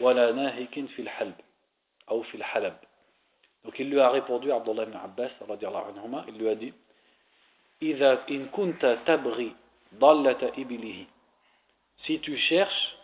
[0.00, 1.34] ولا ناهك في الحلب
[2.10, 2.76] أو في الحلب
[3.64, 6.74] donc il lui a répondu Abdullah ibn Abbas anhuma, il lui a dit
[7.82, 9.56] إذا إن كنت تبغي
[9.94, 11.06] ضلة إبله
[12.06, 12.96] si tu cherches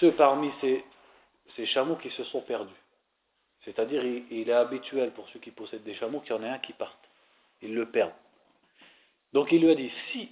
[0.00, 0.84] ceux parmi ces,
[1.54, 2.74] ces chameaux qui se sont perdus
[3.64, 6.48] c'est-à-dire il, il, est habituel pour ceux qui possèdent des chameaux qu'il y en ait
[6.48, 6.98] un qui parte
[7.62, 8.14] ils le perdent
[9.32, 10.30] donc il lui a dit si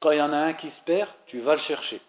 [0.00, 2.00] quand il y en a un qui se perd tu vas le chercher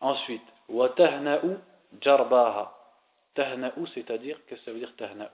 [0.00, 1.58] ensuite وتهنأ
[2.02, 2.74] جرباها
[3.34, 5.30] تهنأ c'est-à-dire qu'est-ce que ça veut dire تهنأ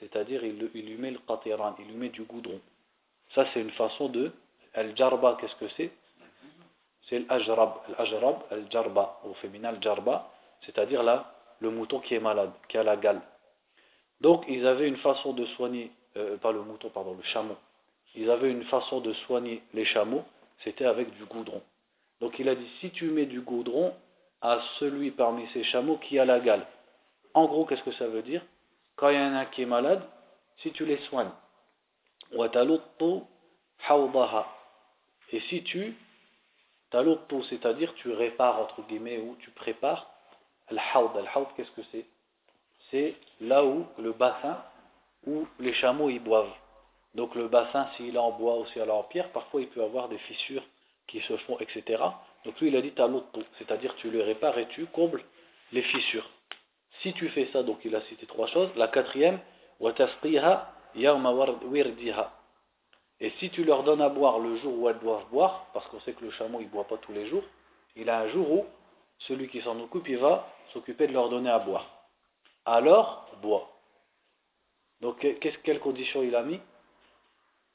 [0.00, 2.60] c'est-à-dire il, il lui met le qatiran il lui met du goudron
[3.34, 4.32] ça c'est une façon de
[4.74, 5.90] al-jarba qu'est-ce que c'est
[7.08, 10.30] c'est l'ajrab l'ajrab al-jarba au féminin al-jarba
[10.62, 13.20] c'est-à-dire là le mouton qui est malade qui a la gale
[14.20, 17.56] donc ils avaient une façon de soigner euh, pas le mouton pardon le chameau
[18.14, 20.24] ils avaient une façon de soigner les chameaux
[20.64, 21.62] c'était avec du goudron
[22.21, 23.93] donc il a dit si tu mets du goudron
[24.41, 26.65] à celui parmi ces chameaux qui a la gale.
[27.33, 28.45] En gros, qu'est-ce que ça veut dire?
[28.95, 30.01] Quand il y en a un qui est malade,
[30.57, 31.31] si tu les soignes,
[35.31, 35.95] et si tu
[37.49, 40.09] c'est-à-dire tu répares entre guillemets ou tu prépares
[40.67, 42.05] al-hawd, al qu'est-ce que c'est?
[42.89, 44.63] C'est là où le bassin
[45.27, 46.53] où les chameaux y boivent.
[47.15, 49.83] Donc le bassin, s'il est en bois ou s'il est en pierre, parfois il peut
[49.83, 50.63] avoir des fissures
[51.15, 52.03] qui se font, etc.
[52.43, 55.23] Donc lui, il a dit taluttu, c'est-à-dire tu les répares et tu combles
[55.71, 56.29] les fissures.
[57.01, 58.69] Si tu fais ça, donc il a cité trois choses.
[58.75, 59.39] La quatrième,
[63.19, 65.99] et si tu leur donnes à boire le jour où elles doivent boire, parce qu'on
[66.01, 67.43] sait que le chameau il ne boit pas tous les jours,
[67.95, 68.65] il a un jour où
[69.19, 71.89] celui qui s'en occupe, il va s'occuper de leur donner à boire.
[72.65, 73.71] Alors, bois.
[74.99, 75.25] Donc,
[75.63, 76.59] quelle condition il a mis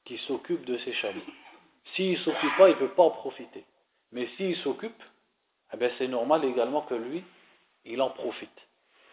[0.04, 1.20] Qu'il s'occupe de ses chameaux?
[1.94, 3.64] S'il ne s'occupe pas, il ne peut pas en profiter.
[4.12, 5.02] Mais s'il s'occupe,
[5.72, 7.24] eh ben, c'est normal également que lui,
[7.84, 8.50] il en profite.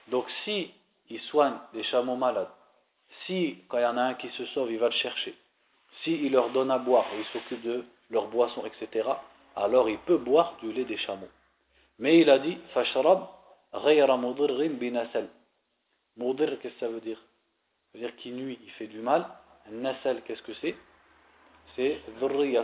[0.07, 0.71] Donc si
[1.09, 2.49] il soigne des chameaux malades,
[3.25, 5.35] si quand il y en a un qui se sauve, il va le chercher,
[6.03, 9.09] si il leur donne à boire, il s'occupe de leur boisson, etc.,
[9.55, 11.29] alors il peut boire du lait des chameaux.
[11.99, 13.27] Mais il a dit, fashrab
[13.73, 15.29] binasal.
[16.15, 17.17] Mudir, qu'est-ce que ça veut dire?
[17.17, 19.27] Ça veut dire qu'il nuit, il fait du mal.
[19.71, 20.75] Nasal, qu'est-ce que c'est?
[21.75, 21.99] C'est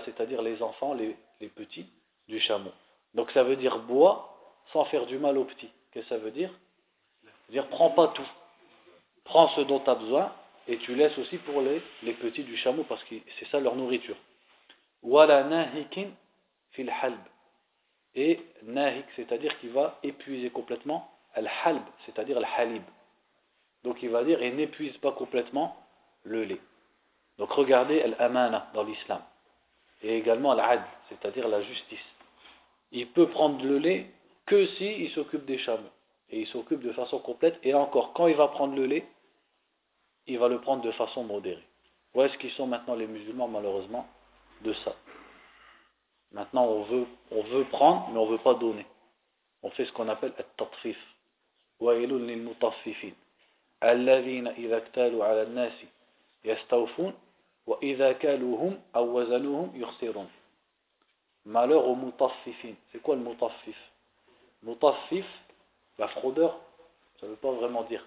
[0.05, 1.15] c'est-à-dire les enfants, les
[1.49, 1.85] petits
[2.27, 2.71] du chameau.
[3.13, 4.29] Donc ça veut dire bois
[4.71, 5.69] sans faire du mal aux petits.
[5.91, 6.51] Qu'est-ce que ça veut dire
[7.49, 8.27] dire prends pas tout.
[9.23, 10.33] Prends ce dont tu as besoin
[10.67, 13.75] et tu laisses aussi pour les, les petits du chameau parce que c'est ça leur
[13.75, 14.17] nourriture.
[15.01, 16.07] Wala nahikin
[16.71, 17.19] fil halb.
[18.15, 22.83] Et nahik, c'est-à-dire qu'il va épuiser complètement al-halb, c'est-à-dire al-halib.
[23.83, 25.75] Donc il va dire et n'épuise pas complètement
[26.23, 26.61] le lait.
[27.38, 29.22] Donc regardez al-amana dans l'islam.
[30.02, 32.04] Et également al-adl, c'est-à-dire la justice
[32.92, 34.10] il peut prendre le lait
[34.46, 35.90] que si il s'occupe des chameaux.
[36.30, 37.58] Et il s'occupe de façon complète.
[37.62, 39.06] Et encore, quand il va prendre le lait,
[40.26, 41.62] il va le prendre de façon modérée.
[42.14, 44.06] Où est-ce qu'ils sont maintenant les musulmans, malheureusement,
[44.62, 44.94] de ça
[46.32, 48.86] Maintenant, on veut, on veut prendre, mais on ne veut pas donner.
[49.62, 50.98] On fait ce qu'on appelle التطفيف.
[51.80, 53.14] ويل للمطففين
[53.84, 55.72] الذين إذا اكتالوا على الناس
[56.44, 57.14] يستوفون
[57.66, 60.28] وإذا كالوهم أو وزنوهم يخسرون
[61.44, 62.74] Malheur au mutaffifin.
[62.92, 63.76] C'est quoi le mutaffif
[64.62, 65.24] Mutaffif,
[65.98, 66.60] la fraudeur,
[67.18, 68.06] ça ne veut pas vraiment dire.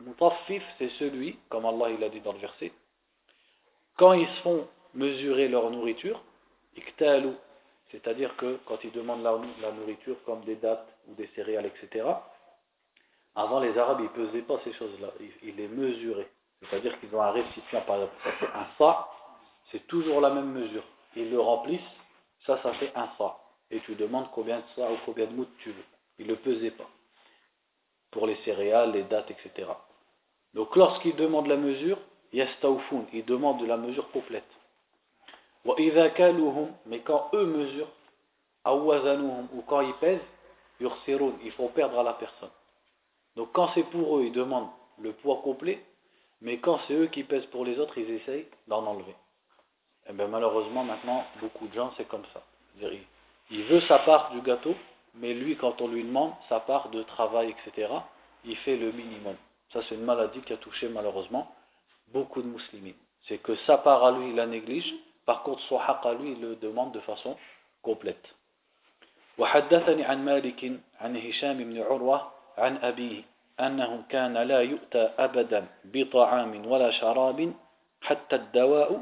[0.00, 2.72] Mutaffif, c'est celui, comme Allah il a dit dans le verset,
[3.98, 6.22] quand ils se font mesurer leur nourriture,
[6.74, 7.34] iktalu,
[7.90, 12.06] c'est-à-dire que quand ils demandent la, nourriture comme des dates ou des céréales, etc.,
[13.34, 16.30] avant les Arabes, ils ne pesaient pas ces choses-là, ils, les mesuraient.
[16.69, 18.13] C'est-à-dire qu'ils ont un récipient, par exemple,
[18.53, 19.07] un sa,
[19.71, 20.83] c'est toujours la même mesure.
[21.15, 21.81] Ils le remplissent
[22.45, 23.37] ça, ça fait un sa.
[23.71, 25.83] Et tu demandes combien de sa ou combien de moutes tu veux.
[26.19, 26.87] Il ne le pesait pas.
[28.11, 29.67] Pour les céréales, les dates, etc.
[30.53, 31.97] Donc lorsqu'il demande la mesure,
[32.31, 34.43] yastaufun, il demande la mesure complète.
[35.65, 37.91] Mais quand eux mesurent,
[38.67, 40.19] ou quand ils pèsent,
[40.79, 42.51] ils font perdre à la personne.
[43.35, 45.83] Donc quand c'est pour eux, ils demandent le poids complet,
[46.44, 49.10] mais quand c'est eux qui pèsent pour les autres, ils essayent d'en enlever.
[49.12, 52.42] Et eh bien malheureusement maintenant, beaucoup de gens c'est comme ça.
[53.50, 54.74] Il veut sa part du gâteau,
[55.14, 57.92] mais lui quand on lui demande sa part de travail, etc.,
[58.44, 59.36] il fait le minimum.
[59.72, 61.54] Ça c'est une maladie qui a touché malheureusement
[62.08, 62.96] beaucoup de musulmans.
[63.28, 64.94] C'est que sa part à lui il la néglige,
[65.26, 67.36] par contre son haq à lui il le demande de façon
[67.82, 68.34] complète.
[69.38, 73.22] وحدثني عن مالك عن هشام بن عروة عن أبيه
[73.59, 77.53] أنه كان لا يؤتى أبدا بطعام ولا شراب
[78.01, 79.01] حتى الدواء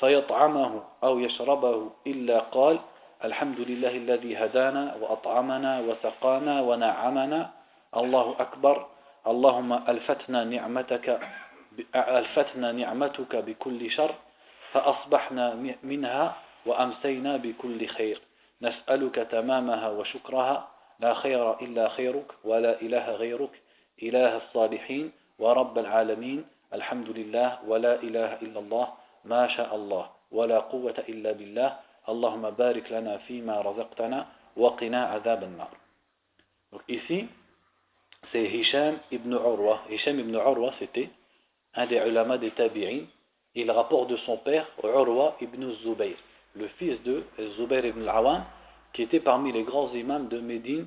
[0.00, 2.78] فيطعمه أو يشربه إلا قال
[3.24, 7.50] الحمد لله الذي هدانا وأطعمنا وسقانا ونعمنا.
[7.96, 8.86] الله أكبر.
[9.26, 11.20] اللهم ألفتنا نعمتك
[11.94, 14.14] ألفتنا نعمتك بكل شر
[14.72, 16.36] فأصبحنا منها
[16.66, 18.20] وأمسينا بكل خير.
[18.62, 20.68] نسألك تمامها وشكرها.
[21.00, 23.54] لا خير إلا خيرك ولا إله غيرك.
[24.02, 28.86] إله الصالحين ورب العالمين الحمد لله ولا إله إلا الله
[29.24, 31.70] ما شاء الله ولا قوة إلا بالله
[32.08, 34.26] اللهم بارك لنا فيما رزقتنا
[34.56, 35.72] وقنا عذاب النار
[36.72, 37.28] Donc ici,
[38.32, 39.82] c'est Hisham ibn Urwa.
[39.90, 41.10] Hisham ibn Urwa, c'était
[41.74, 43.04] un des ulama des tabi'in.
[43.54, 46.16] Il rapporte de son père, Urwa ibn Zubayr,
[46.54, 47.24] le fils de
[47.58, 48.42] Zubayr ibn al
[48.94, 50.86] qui était parmi les grands imams de Médine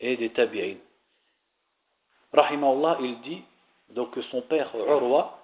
[0.00, 0.76] et des tabi'in.
[2.32, 3.42] Rahimahullah, il dit
[3.90, 5.38] donc que son père Urwa,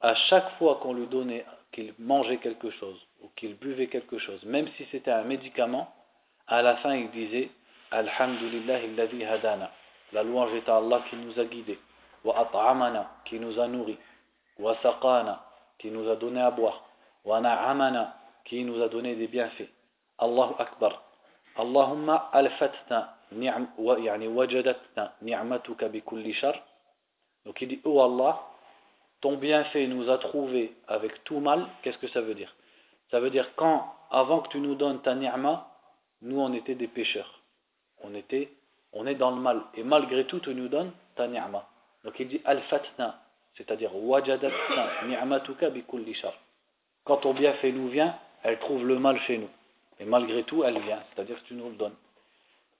[0.00, 4.42] à chaque fois qu'on lui donnait, qu'il mangeait quelque chose ou qu'il buvait quelque chose,
[4.44, 5.92] même si c'était un médicament,
[6.46, 7.50] à la fin il disait
[7.90, 9.70] Alhamdulillah alladhi hadana.
[10.12, 11.78] La louange est à Allah qui nous a guidés.
[12.24, 13.98] Wa at'amana, qui nous a nourris.
[14.58, 15.42] Wa saqana,
[15.78, 16.82] qui nous a donné à boire.
[17.24, 18.14] Wa na'amana,
[18.44, 19.68] qui nous a donné des bienfaits.
[20.18, 21.02] Allahu Akbar.
[21.56, 23.17] Allahumma alfatna
[27.44, 28.40] Donc il dit Oh Allah,
[29.20, 31.66] ton bienfait nous a trouvé avec tout mal.
[31.82, 32.54] Qu'est-ce que ça veut dire?
[33.10, 35.68] Ça veut dire quand, avant que tu nous donnes ta ni'ma,
[36.22, 37.40] nous on était des pécheurs.
[38.02, 38.50] On était
[38.92, 39.62] on est dans le mal.
[39.74, 41.68] Et malgré tout, tu nous donnes ta ni'ma.
[42.04, 43.20] Donc il dit al-fatna,
[43.56, 46.32] c'est-à-dire wajadatna ni'matuka bi kulli shar.
[47.04, 49.48] Quand ton bienfait nous vient, elle trouve le mal chez nous.
[50.00, 51.96] Et malgré tout, elle vient, c'est-à-dire que tu nous le donnes.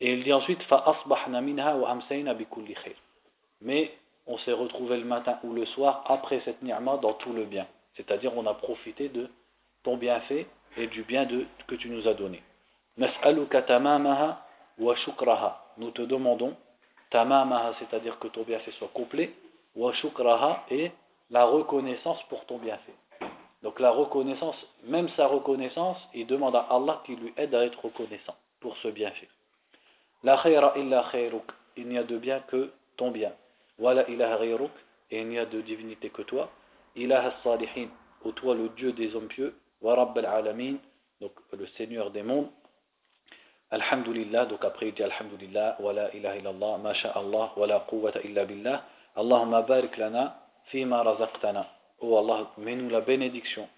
[0.00, 0.60] Et il dit ensuite.
[3.60, 3.92] Mais
[4.26, 7.66] on s'est retrouvé le matin ou le soir après cette ni'ma dans tout le bien.
[7.96, 9.28] C'est-à-dire on a profité de
[9.82, 10.46] ton bienfait
[10.76, 11.26] et du bien
[11.66, 12.42] que tu nous as donné.
[12.96, 13.08] Nous
[15.90, 16.56] te demandons
[17.10, 19.34] tamamaha, c'est-à-dire que ton bienfait soit complet,
[19.74, 19.92] wa
[20.70, 20.92] et
[21.30, 22.94] la reconnaissance pour ton bienfait.
[23.62, 27.84] Donc la reconnaissance, même sa reconnaissance, il demande à Allah qui lui aide à être
[27.84, 29.28] reconnaissant pour ce bienfait.
[30.24, 31.44] La khayra illa khayruk,
[31.76, 33.32] il n'y a de bien que ton bien.
[33.78, 34.72] Wala ilaha ghayruk,
[35.10, 36.50] et il n'y a de divinité que toi.
[36.96, 37.88] Ilaha salihin,
[38.24, 39.54] ou toi le Dieu des hommes pieux.
[39.80, 40.76] Wa rabbal alamin,
[41.20, 42.50] donc le Seigneur des mondes.
[43.70, 48.20] Alhamdulillah, donc après il dit Alhamdulillah, wa la ilaha illallah, ma Allah, wa la quwwata
[48.22, 48.82] illa billah,
[49.14, 51.66] Allahumma barik lana fima razaqtana.
[52.00, 53.68] Oh Allah, mets-nous la bénédiction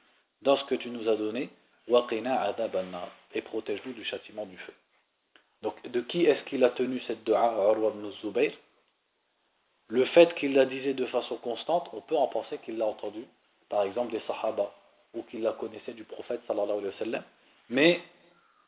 [0.42, 1.50] dans ce que tu nous as donné,
[1.88, 2.76] wa qina adab
[3.34, 4.72] et protège-nous du châtiment du feu.
[5.62, 8.52] Donc de qui est-ce qu'il a tenu cette dua, Urwa ibn Zubayr?
[9.88, 13.24] Le fait qu'il la disait de façon constante, on peut en penser qu'il l'a entendu,
[13.68, 14.72] par exemple des sahaba,
[15.14, 17.24] ou qu'il la connaissait du prophète sallallahu alayhi wa sallam,
[17.68, 18.00] mais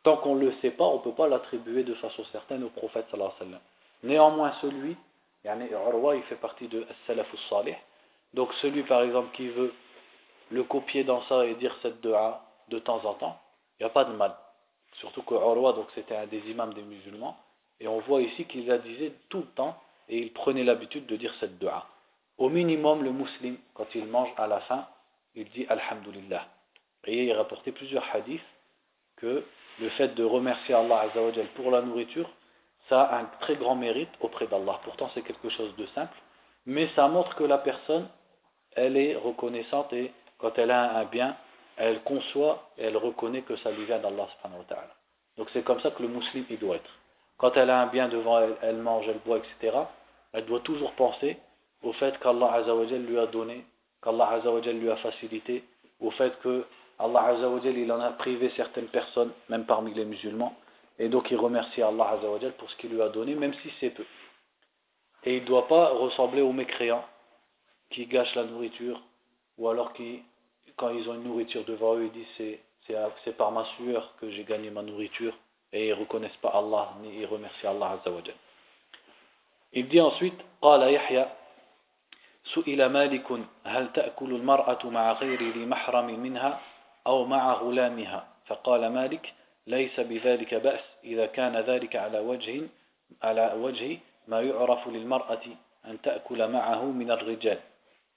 [0.03, 2.70] Tant qu'on ne le sait pas, on ne peut pas l'attribuer de façon certaine au
[2.70, 3.61] prophète sallallahu alayhi wa sallam.
[4.03, 4.97] Néanmoins, celui,
[5.45, 7.76] yani Urwa, il fait partie de Salafus Salih.
[8.34, 9.72] Donc celui, par exemple, qui veut
[10.51, 13.38] le copier dans ça et dire cette dua de temps en temps,
[13.78, 14.34] il n'y a pas de mal.
[14.95, 17.36] Surtout que donc c'était un des imams des musulmans,
[17.80, 19.76] et on voit ici qu'il la disait tout le temps,
[20.09, 21.86] et il prenait l'habitude de dire cette dua.
[22.38, 24.86] Au minimum, le musulman, quand il mange à la fin,
[25.34, 26.47] il dit Alhamdulillah.
[27.05, 28.40] Et il a rapporté plusieurs hadiths
[29.16, 29.45] que
[29.80, 32.30] le fait de remercier Allah Azzawajal pour la nourriture,
[32.88, 34.80] ça a un très grand mérite auprès d'Allah.
[34.84, 36.16] Pourtant, c'est quelque chose de simple,
[36.66, 38.09] mais ça montre que la personne,
[38.72, 41.36] elle est reconnaissante et quand elle a un bien,
[41.76, 44.28] elle conçoit et elle reconnaît que ça lui vient d'Allah
[45.36, 46.90] Donc c'est comme ça que le musulman il doit être.
[47.38, 49.76] Quand elle a un bien devant elle, elle mange, elle boit, etc.,
[50.32, 51.38] elle doit toujours penser
[51.82, 53.64] au fait qu'Allah Azzawajal lui a donné,
[54.02, 55.64] qu'Allah Azzawajal lui a facilité,
[56.00, 56.64] au fait que
[56.98, 60.54] Allah Azzawajal, il en a privé certaines personnes, même parmi les musulmans,
[60.98, 63.90] et donc il remercie Allah Azzawajal pour ce qu'il lui a donné, même si c'est
[63.90, 64.04] peu.
[65.24, 67.04] Et il ne doit pas ressembler aux mécréants
[67.90, 69.00] qui gâchent la nourriture,
[69.58, 70.22] ou alors qui,
[70.75, 72.57] quand ils ont une nourriture devant eux, ils disent
[73.23, 75.33] c'est par ma sueur que j'ai gagné ma nourriture,
[75.73, 78.35] et ils ne reconnaissent pas Allah, ni ils remercient Allah Azzawajal.
[79.73, 81.25] Il dit ensuite, قال يحيى
[82.55, 83.27] سئل مالك
[83.63, 86.61] هل تأكل المرأة مع غير ذي محرم منها
[87.07, 89.33] أو مع غلامها فقال مالك
[89.67, 92.61] ليس بذلك بأس إذا كان ذلك على وجه
[93.23, 95.45] على وجه ما يعرف للمرأة
[95.85, 97.59] أن تأكل معه من الرجال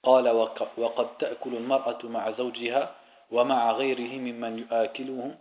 [0.06, 0.28] قال
[0.76, 2.94] وقد تأكل المرأة مع زوجها
[3.30, 5.34] ومع غيره ممن يآكلهم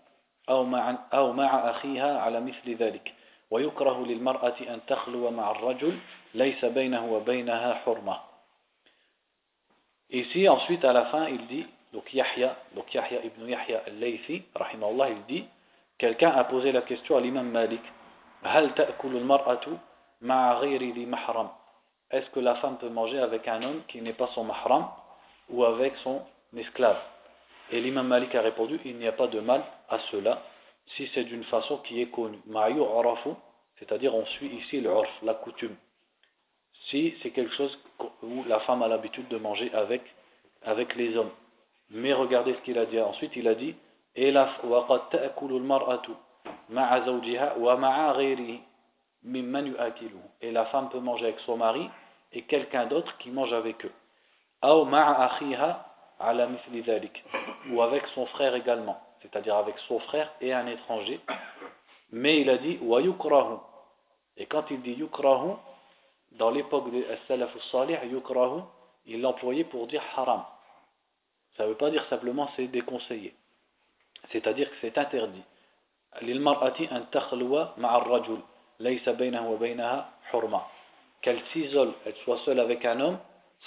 [0.50, 3.14] أو مع, أو مع أخيها على مثل ذلك.
[3.52, 6.00] ويكره للمرأة أن تخلو مع الرجل
[6.34, 8.18] ليس بينه وبينها حرمة.
[10.10, 14.90] Ici ensuite à la fin il dit donc Yahya donc Yahya ibn Yahya al-Laythi رحمه
[14.90, 15.46] الله il dit
[15.98, 17.82] quelqu'un a posé la question à l'imam Malik
[18.44, 19.66] هل تأكل المرأة
[20.22, 21.50] مع غير ذي محرم
[22.16, 24.88] Est-ce que la femme peut manger avec un homme qui n'est pas son mahram
[25.50, 26.22] ou avec son
[26.56, 26.98] esclave?
[27.72, 30.42] Et l'imam Malik a répondu Il n'y a pas de mal à cela
[30.96, 32.40] si c'est d'une façon qui est connue.
[33.78, 34.82] C'est-à-dire on suit ici
[35.24, 35.76] la coutume.
[36.90, 37.78] Si c'est quelque chose
[38.24, 40.02] où la femme a l'habitude de manger avec,
[40.64, 41.32] avec les hommes.
[41.90, 43.76] Mais regardez ce qu'il a dit ensuite, il a dit
[44.16, 44.48] Et la
[50.72, 51.90] femme peut manger avec son mari
[52.36, 53.94] et quelqu'un d'autre qui mange avec eux.
[57.70, 61.22] Ou avec son frère également, c'est-à-dire avec son frère et un étranger.
[62.12, 62.78] Mais il a dit
[64.38, 65.54] Et quand il dit yukrahu,
[66.34, 68.62] dans l'époque des salaf salih, yukrahu,
[69.06, 70.44] il l'employait pour dire haram.
[71.56, 73.34] Ça ne veut pas dire simplement c'est déconseillé.
[74.32, 75.44] C'est-à-dire que c'est interdit.
[81.26, 83.18] Qu'elle s'isole, elle soit seule avec un homme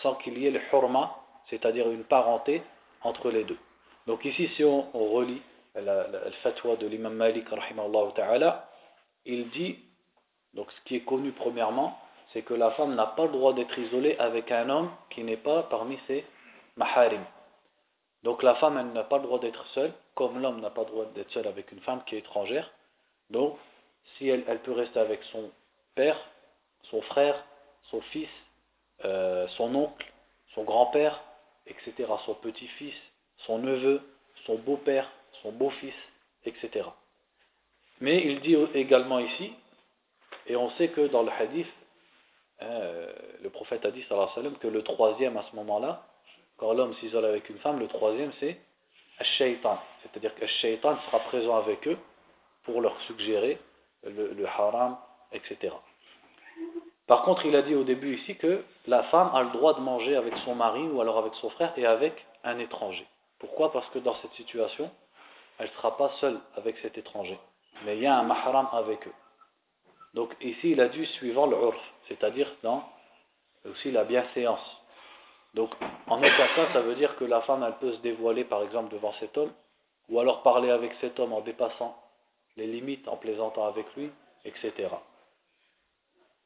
[0.00, 1.16] sans qu'il y ait le hurma,
[1.50, 2.62] c'est-à-dire une parenté
[3.02, 3.59] entre les deux.
[4.06, 5.42] Donc ici, si on, relit
[5.74, 7.46] le fatwa de l'imam Malik,
[8.14, 8.70] ta'ala,
[9.26, 9.76] il dit,
[10.54, 11.98] donc ce qui est connu premièrement,
[12.32, 15.36] c'est que la femme n'a pas le droit d'être isolée avec un homme qui n'est
[15.36, 16.24] pas parmi ses
[16.76, 17.24] maharim.
[18.22, 20.90] Donc la femme, elle n'a pas le droit d'être seule, comme l'homme n'a pas le
[20.90, 22.70] droit d'être seul avec une femme qui est étrangère.
[23.30, 23.59] Donc,
[24.16, 25.50] si elle, elle peut rester avec son
[25.96, 26.16] père,
[26.84, 27.44] son frère,
[27.91, 28.28] son fils,
[29.05, 30.07] euh, son oncle,
[30.55, 31.22] son grand-père,
[31.66, 31.93] etc.,
[32.26, 32.95] son petit-fils,
[33.39, 34.03] son neveu,
[34.47, 35.11] son beau-père,
[35.43, 35.95] son beau-fils,
[36.45, 36.86] etc.
[38.01, 39.53] Mais il dit également ici,
[40.47, 41.68] et on sait que dans le hadith,
[42.61, 42.80] hein,
[43.43, 46.07] le prophète a dit sallam, que le troisième à ce moment-là,
[46.57, 48.59] quand l'homme s'isole avec une femme, le troisième c'est
[49.36, 51.99] shaitan c'est-à-dire que shaitan sera présent avec eux
[52.62, 53.59] pour leur suggérer
[54.05, 54.97] le haram,
[55.32, 55.74] etc.
[57.09, 59.80] Par contre, il a dit au début ici que la femme a le droit de
[59.80, 63.06] manger avec son mari ou alors avec son frère et avec un étranger.
[63.38, 63.72] Pourquoi?
[63.72, 64.90] Parce que dans cette situation,
[65.59, 67.38] elle ne sera pas seule avec cet étranger.
[67.86, 69.14] Mais il y a un mahram avec eux.
[70.12, 72.84] Donc ici, il a dit suivant le urf, c'est-à-dire dans
[73.64, 74.61] aussi la bienséance.
[75.54, 75.70] Donc
[76.09, 78.92] en aucun cas, ça veut dire que la femme, elle peut se dévoiler par exemple
[78.92, 79.52] devant cet homme,
[80.11, 81.96] ou alors parler avec cet homme en dépassant
[82.56, 84.11] les limites, en plaisantant avec lui,
[84.44, 84.88] etc.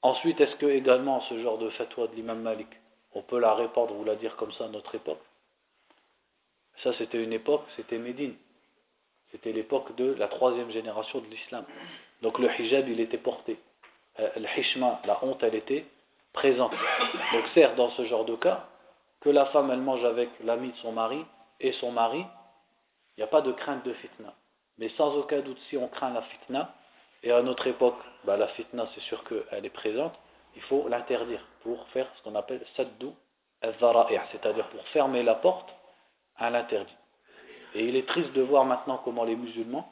[0.03, 2.68] Ensuite, est-ce que également ce genre de fatwa de l'imam Malik,
[3.14, 5.22] on peut la répandre ou la dire comme ça à notre époque?
[6.82, 8.34] Ça, c'était une époque, c'était Médine.
[9.30, 11.64] C'était l'époque de la troisième génération de l'islam.
[12.20, 13.59] Donc le hijab, il était porté.
[14.20, 15.86] Euh, le hishma, la honte, elle était
[16.32, 16.72] présente.
[17.32, 18.66] Donc certes, dans ce genre de cas,
[19.20, 21.24] que la femme, elle mange avec l'ami de son mari
[21.61, 22.24] et son mari,
[23.16, 24.34] il n'y a pas de crainte de fitna.
[24.78, 26.74] Mais sans aucun doute, si on craint la fitna,
[27.23, 30.14] et à notre époque, bah, la fitna, c'est sûr qu'elle est présente,
[30.57, 33.09] il faut l'interdire pour faire ce qu'on appelle saddu
[33.62, 33.75] al
[34.33, 35.70] c'est-à-dire pour fermer la porte
[36.37, 36.97] à l'interdit.
[37.75, 39.91] Et il est triste de voir maintenant comment les musulmans,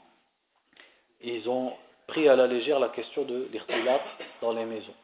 [1.21, 1.73] ils ont
[2.09, 4.01] pris à la légère la question de l'irtilat
[4.43, 4.95] dans les maisons.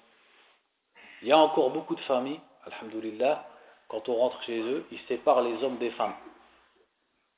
[1.23, 3.47] Il y a encore beaucoup de familles, alhamdoulilah,
[3.89, 6.17] quand on rentre chez eux, ils séparent les hommes des femmes.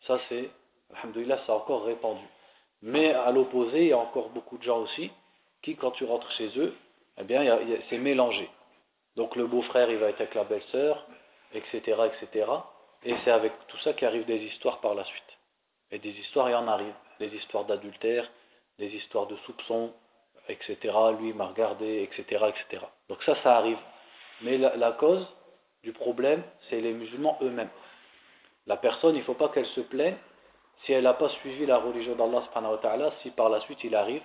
[0.07, 0.51] Ça c'est,
[0.95, 2.24] alhamdoulilah, c'est encore répandu.
[2.82, 5.10] Mais à l'opposé, il y a encore beaucoup de gens aussi
[5.62, 6.74] qui, quand tu rentres chez eux,
[7.18, 7.58] eh bien,
[7.90, 8.48] c'est mélangé.
[9.16, 11.04] Donc le beau-frère, il va être avec la belle-sœur,
[11.52, 12.46] etc., etc.
[13.04, 15.38] Et c'est avec tout ça qu'arrivent des histoires par la suite.
[15.90, 16.94] Et des histoires, il y en arrive.
[17.18, 18.30] Des histoires d'adultère,
[18.78, 19.92] des histoires de soupçons,
[20.48, 20.76] etc.
[21.18, 22.84] Lui, m'a regardé, etc., etc.
[23.08, 23.78] Donc ça, ça arrive.
[24.42, 25.26] Mais la, la cause
[25.82, 27.70] du problème, c'est les musulmans eux-mêmes.
[28.66, 30.16] La personne, il ne faut pas qu'elle se plaigne
[30.84, 32.42] si elle n'a pas suivi la religion d'Allah,
[33.22, 34.22] si par la suite il arrive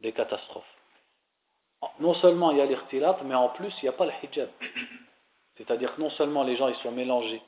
[0.00, 0.64] des catastrophes.
[2.00, 4.48] Non seulement il y a l'irtilat, mais en plus il n'y a pas le hijab.
[5.56, 7.42] C'est-à-dire que non seulement les gens sont mélangés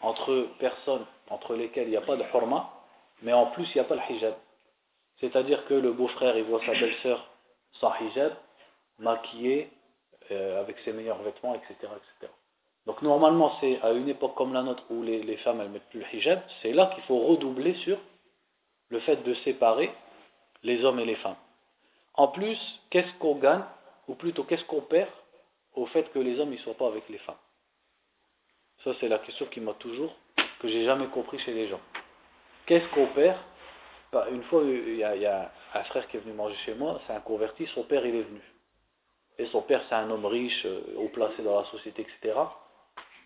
[0.00, 2.70] entre personnes entre lesquelles il n'y a pas de hurma,
[3.22, 4.34] mais en plus il n'y a pas le hijab.
[5.20, 7.26] C'est-à-dire que le beau-frère il voit sa belle-sœur
[7.80, 8.34] sans hijab,
[8.98, 9.70] maquillée,
[10.30, 11.74] euh, avec ses meilleurs vêtements, etc.
[12.90, 16.00] Donc normalement, c'est à une époque comme la nôtre où les, femmes elles mettent plus
[16.00, 17.96] le hijab, c'est là qu'il faut redoubler sur
[18.88, 19.92] le fait de séparer
[20.64, 21.36] les hommes et les femmes.
[22.14, 22.58] En plus,
[22.90, 23.62] qu'est-ce qu'on gagne,
[24.08, 25.08] ou plutôt qu'est-ce qu'on perd
[25.74, 27.38] au fait que les hommes ne soient pas avec les femmes?
[28.82, 30.12] Ça, c'est la question qui m'a toujours,
[30.58, 31.80] que j'ai jamais compris chez les gens.
[32.66, 33.38] Qu'est-ce qu'on perd?
[34.10, 36.56] Bah, Une fois, il y, a, il y, a, un frère qui est venu manger
[36.66, 38.42] chez moi, c'est un converti, son père il est venu.
[39.38, 42.34] Et son père c'est un homme riche, euh, haut placé dans la société, etc.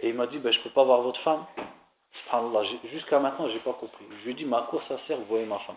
[0.01, 1.45] Et il m'a dit, ben, je ne peux pas voir votre femme.
[2.93, 4.05] Jusqu'à maintenant, je n'ai pas compris.
[4.11, 5.77] Je lui ai dit, mais à quoi ça sert, vous voyez ma femme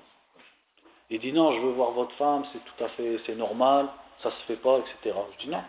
[1.10, 3.90] Il dit, non, je veux voir votre femme, c'est tout à fait, c'est normal,
[4.22, 5.18] ça se fait pas, etc.
[5.34, 5.64] Je dis, non.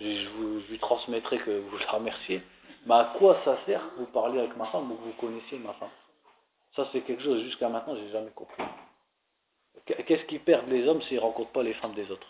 [0.00, 2.42] Je, vous, lui transmettrai que vous la remerciez.
[2.86, 5.58] Mais à quoi ça sert que vous parlez avec ma femme ou que vous connaissiez
[5.58, 5.90] ma femme?
[6.76, 8.62] Ça, c'est quelque chose, jusqu'à maintenant, je n'ai jamais compris.
[9.84, 12.26] Qu'est-ce qu'ils perdent les hommes s'ils ne rencontrent pas les femmes des autres?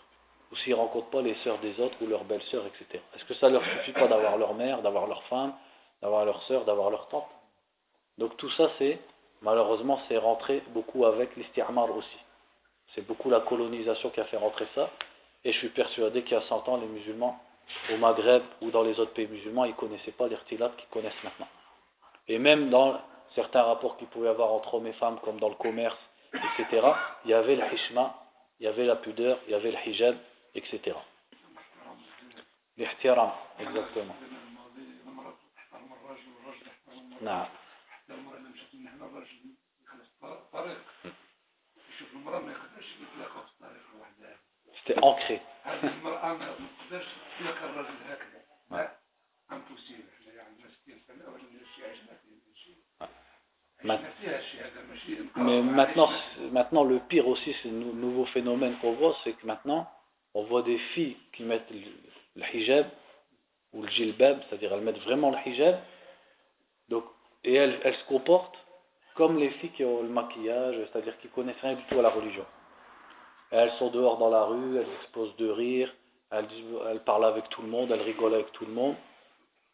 [0.51, 3.03] Ou s'ils ne rencontrent pas les sœurs des autres ou leurs belles-sœurs, etc.
[3.15, 5.53] Est-ce que ça leur suffit pas d'avoir leur mère, d'avoir leur femme,
[6.01, 7.27] d'avoir leur sœur, d'avoir leur tante?
[8.17, 8.99] Donc tout ça, c'est,
[9.41, 12.17] malheureusement, c'est rentré beaucoup avec l'isti'amar aussi.
[12.95, 14.89] C'est beaucoup la colonisation qui a fait rentrer ça.
[15.45, 17.39] Et je suis persuadé qu'il y a 100 ans, les musulmans,
[17.93, 21.23] au Maghreb ou dans les autres pays musulmans, ils ne connaissaient pas l'irtilat qu'ils connaissent
[21.23, 21.47] maintenant.
[22.27, 22.99] Et même dans
[23.35, 25.97] certains rapports qu'il pouvait y avoir entre hommes et femmes, comme dans le commerce,
[26.33, 26.87] etc.,
[27.25, 28.15] il y avait le hishma,
[28.59, 30.17] il y avait la pudeur, il y avait le hijab,
[30.55, 30.95] etc.
[32.77, 34.15] L'ihtiram, exactement.
[44.75, 45.41] C'était ancré.
[55.37, 56.09] Mais maintenant,
[56.51, 59.89] maintenant, le pire aussi, c'est le nouveau phénomène qu'on voit, c'est que maintenant,
[60.33, 61.69] on voit des filles qui mettent
[62.35, 62.87] le, hijab
[63.73, 65.79] ou le jilbab, c'est-à-dire elles mettent vraiment le hijab,
[67.43, 68.57] et elles, se comportent
[69.15, 72.09] comme les filles qui ont le maquillage, c'est-à-dire qui connaissent rien du tout à la
[72.09, 72.45] religion.
[73.51, 75.93] Elles sont dehors dans la rue, elles explosent de rire,
[76.31, 78.95] elles, parlent avec tout le monde, elles rigolent avec tout le monde.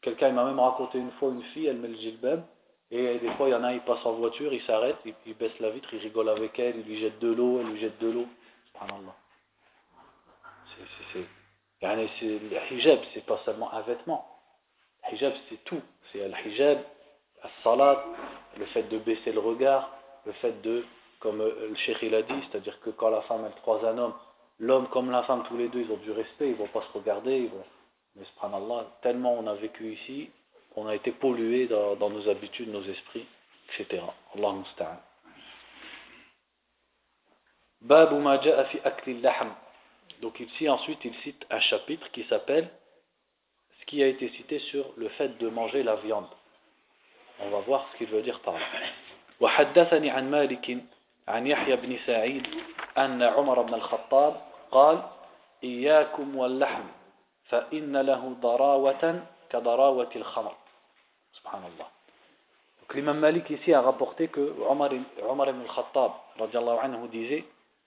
[0.01, 2.43] Quelqu'un m'a même raconté une fois une fille, elle met le jilbab,
[2.91, 5.59] et des fois, il y en a, il passe en voiture, il s'arrête, il, baisse
[5.59, 8.09] la vitre, il rigole avec elle, il lui jette de l'eau, elle lui jette de
[8.09, 8.27] l'eau.
[8.71, 9.15] Subhanallah.
[11.81, 14.25] Le hijab, c'est pas seulement un vêtement.
[15.03, 15.81] Le hijab, c'est tout.
[16.11, 16.79] C'est le hijab,
[17.43, 18.03] la salat,
[18.57, 19.91] le fait de baisser le regard,
[20.25, 20.85] le fait de,
[21.19, 23.97] comme euh, le cheikh il a dit, c'est-à-dire que quand la femme elle croise un
[23.97, 24.13] homme,
[24.59, 26.97] l'homme comme la femme, tous les deux, ils ont du respect, ils vont pas se
[26.97, 27.65] regarder, ils vont,
[28.15, 30.29] mais subhanallah, tellement on a vécu ici,
[30.75, 33.27] on a été pollué dans, nos habitudes, nos esprits,
[33.69, 34.03] etc.
[34.35, 34.99] Allah musta'an.
[37.81, 39.21] Babu ma fi akli.
[40.22, 42.68] Donc ici ensuite il cite un chapitre qui s'appelle
[43.80, 46.28] ce qui a été cité sur le fait de manger la viande.
[47.40, 48.60] On va voir ce qu'il veut dire par là.
[49.40, 50.78] وحدثني عن مالك
[51.28, 52.46] عن يحيى بن سعيد
[52.98, 54.40] أن عمر بن الخطاب
[54.70, 55.02] قال
[55.64, 56.84] إياكم واللحم
[57.44, 60.54] فإن له ضراوة كضراوة الخمر
[61.32, 61.88] Subhanallah.
[62.80, 64.90] Donc l'imam Malik ici a rapporté que Omar,
[65.28, 67.44] Omar ibn al-Khattab anhu, disait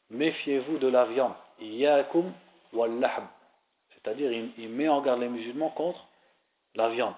[0.09, 1.33] Méfiez-vous de la viande.
[1.60, 2.32] Iyakum
[2.72, 3.26] wal-lahm.
[3.94, 6.06] C'est-à-dire, il, met en garde les musulmans contre
[6.74, 7.14] la viande.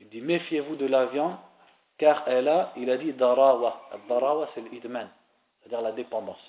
[0.00, 1.36] Il dit Méfiez-vous de la viande,
[1.98, 3.88] car elle a, il a dit Darawa.
[4.08, 5.08] Darawa, c'est l'idman,
[5.60, 6.40] c'est-à-dire la dépendance.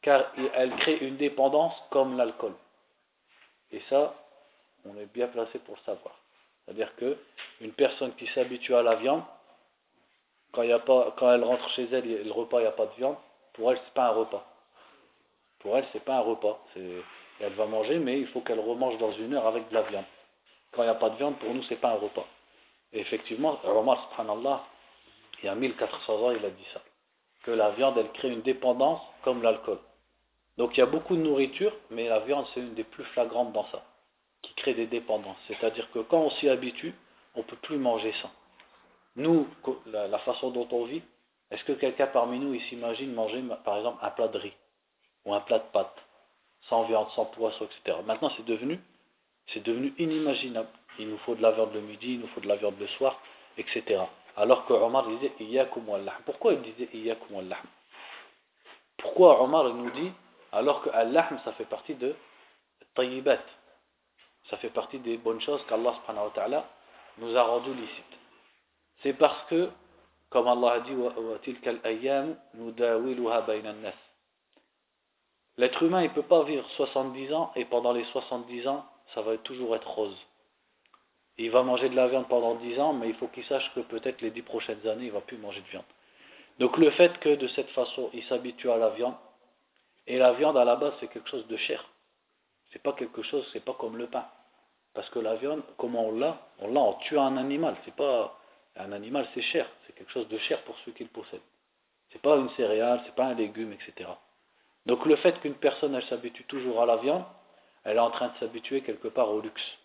[0.00, 2.54] Car elle crée une dépendance comme l'alcool.
[3.70, 4.14] Et ça,
[4.84, 6.16] on est bien placé pour le savoir.
[6.64, 7.18] C'est-à-dire que
[7.60, 9.22] une personne qui s'habitue à la viande,
[10.52, 13.16] quand, elle rentre chez elle le repas, il n'y a pas de viande,
[13.54, 14.46] pour elle, c'est pas un repas.
[15.62, 16.60] Pour elle, c'est pas un repas.
[16.76, 20.04] Elle va manger, mais il faut qu'elle remange dans une heure avec de la viande.
[20.72, 22.26] Quand il n'y a pas de viande, pour nous, c'est pas un repas.
[22.92, 24.64] Et effectivement, Omar, subhanallah,
[25.42, 26.80] il y a 1400 ans, il a dit ça.
[27.42, 29.78] Que la viande, elle crée une dépendance comme l'alcool.
[30.58, 33.52] Donc il y a beaucoup de nourriture, mais la viande, c'est une des plus flagrantes
[33.52, 33.82] dans ça
[34.42, 35.36] qui crée des dépendances.
[35.48, 36.94] C'est-à-dire que quand on s'y habitue,
[37.34, 38.30] on ne peut plus manger sans.
[39.16, 39.46] Nous,
[39.86, 41.02] la, façon dont on vit,
[41.50, 44.52] est-ce que quelqu'un parmi nous s'imagine manger par exemple un plat de riz?
[45.24, 45.96] Ou un plat de pâtes
[46.68, 47.98] sans viande, sans poisson, etc.
[48.06, 48.80] Maintenant c'est devenu,
[49.48, 50.68] c'est devenu inimaginable.
[50.98, 52.86] Il nous faut de la viande le midi, il nous faut de la viande le
[52.88, 53.20] soir,
[53.56, 54.02] etc.
[54.36, 55.84] Alors que Omar disait Iyakum
[56.26, 57.44] Pourquoi il disait Iyakum
[58.98, 60.12] Pourquoi Omar nous dit
[60.52, 62.14] alors que Al-Lahm ça fait partie de
[62.94, 63.40] Tayyibat
[64.50, 65.94] ça fait partie des bonnes choses qu'Allah
[67.18, 68.04] nous a rendues licites.
[69.02, 69.70] C'est parce que,
[70.30, 70.94] comme Allah a dit,
[75.58, 78.84] L'être humain, il ne peut pas vivre 70 ans et pendant les 70 ans,
[79.14, 80.16] ça va toujours être rose.
[81.38, 83.80] Il va manger de la viande pendant 10 ans, mais il faut qu'il sache que
[83.80, 85.84] peut-être les 10 prochaines années, il ne va plus manger de viande.
[86.58, 89.14] Donc le fait que de cette façon, il s'habitue à la viande,
[90.06, 91.84] et la viande à la base, c'est quelque chose de cher.
[92.72, 94.26] C'est pas quelque chose, c'est pas comme le pain.
[94.94, 96.38] Parce que la viande, comment on l'a?
[96.58, 97.76] On l'a en tuant un animal.
[97.84, 98.38] C'est pas
[98.76, 99.68] un animal, c'est cher.
[99.86, 101.40] C'est quelque chose de cher pour ceux qui le possèdent.
[102.10, 104.10] C'est pas une céréale, c'est pas un légume, etc.
[104.86, 107.24] Donc le fait qu'une personne s'habitue toujours à la viande,
[107.84, 109.78] elle est en train de s'habituer quelque part au luxe.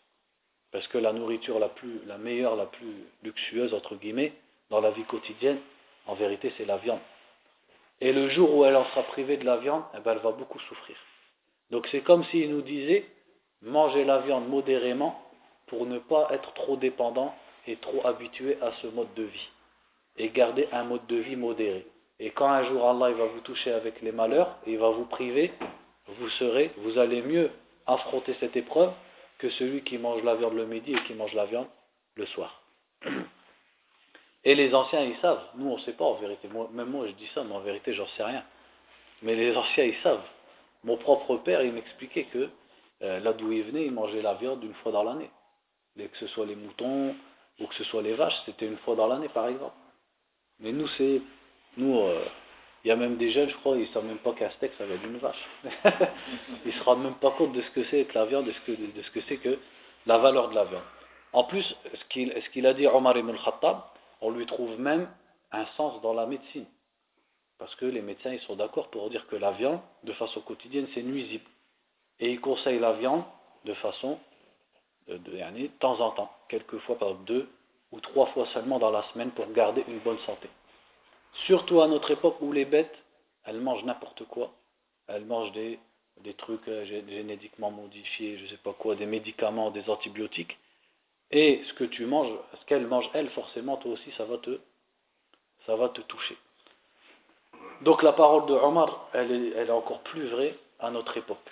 [0.71, 4.33] Parce que la nourriture la meilleure, la plus luxueuse entre guillemets,
[4.69, 5.59] dans la vie quotidienne,
[6.07, 6.99] en vérité, c'est la viande.
[7.99, 10.31] Et le jour où elle en sera privée de la viande, eh ben, elle va
[10.31, 10.95] beaucoup souffrir.
[11.71, 13.05] Donc c'est comme s'il nous disait,
[13.61, 15.21] manger la viande modérément
[15.67, 17.35] pour ne pas être trop dépendant
[17.65, 19.49] et trop habitué à ce mode de vie.
[20.17, 21.85] Et garder un mode de vie modéré.
[22.19, 24.89] Et quand un jour Allah il va vous toucher avec les malheurs, et il va
[24.89, 25.53] vous priver,
[26.07, 27.51] vous serez, vous allez mieux
[27.85, 28.91] affronter cette épreuve
[29.37, 31.67] que celui qui mange la viande le midi et qui mange la viande
[32.15, 32.61] le soir.
[34.43, 35.43] Et les anciens, ils savent.
[35.55, 36.47] Nous, on ne sait pas en vérité.
[36.71, 38.45] même moi, je dis ça, mais en vérité, j'en sais rien.
[39.21, 40.23] Mais les anciens, ils savent.
[40.85, 42.49] Mon propre père, il m'expliquait que
[43.01, 45.29] euh, là d'où ils venaient, ils mangeaient la viande une fois dans l'année.
[45.97, 47.13] Que ce soit les moutons
[47.59, 49.75] ou que ce soit les vaches, c'était une fois dans l'année par exemple.
[50.59, 51.21] Mais nous, c'est.
[51.77, 52.25] Nous, euh,
[52.83, 54.71] il y a même des jeunes, je crois, ils ne savent même pas qu'un steak,
[54.77, 55.47] ça vient d'une vache.
[56.65, 58.51] ils ne se rendent même pas compte de ce que c'est que la viande, de
[58.51, 59.57] ce que, de ce que c'est que
[60.05, 60.83] la valeur de la viande.
[61.33, 61.63] En plus,
[61.93, 63.81] ce qu'il ce qu'il a dit Omar ibn al-Khattab,
[64.21, 65.09] on lui trouve même
[65.51, 66.65] un sens dans la médecine.
[67.59, 70.87] Parce que les médecins ils sont d'accord pour dire que la viande, de façon quotidienne,
[70.93, 71.45] c'est nuisible.
[72.19, 73.23] Et ils conseillent la viande
[73.65, 74.17] de façon
[75.07, 77.49] de, de, de temps en temps, quelquefois par deux
[77.91, 80.49] ou trois fois seulement dans la semaine pour garder une bonne santé.
[81.46, 82.96] Surtout à notre époque où les bêtes,
[83.44, 84.52] elles mangent n'importe quoi.
[85.08, 85.78] Elles mangent des,
[86.20, 90.58] des trucs euh, génétiquement modifiés, je ne sais pas quoi, des médicaments, des antibiotiques.
[91.30, 94.60] Et ce que tu manges, ce qu'elle mange, elle, forcément, toi aussi, ça va te,
[95.66, 96.36] ça va te toucher.
[97.80, 101.48] Donc la parole de Omar, elle est, elle est encore plus vraie à notre époque,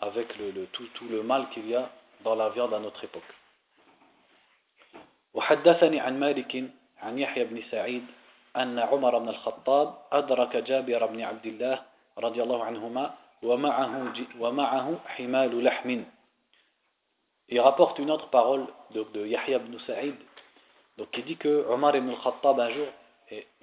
[0.00, 1.90] avec le, le, tout, tout le mal qu'il y a
[2.24, 3.22] dans la viande à notre époque.
[5.34, 8.06] وحدثني عن مالك عن يحيى بن سعيد
[8.57, 11.83] أن عمر بن الخطاب أدرك جابر بن عبد الله
[12.17, 16.03] رضي الله عنهما ومعه, ومعه حمال لحم
[17.49, 20.15] Il rapporte une autre parole de, de Yahya ibn Sa'id,
[20.97, 22.87] donc qui dit que Omar ibn al-Khattab un jour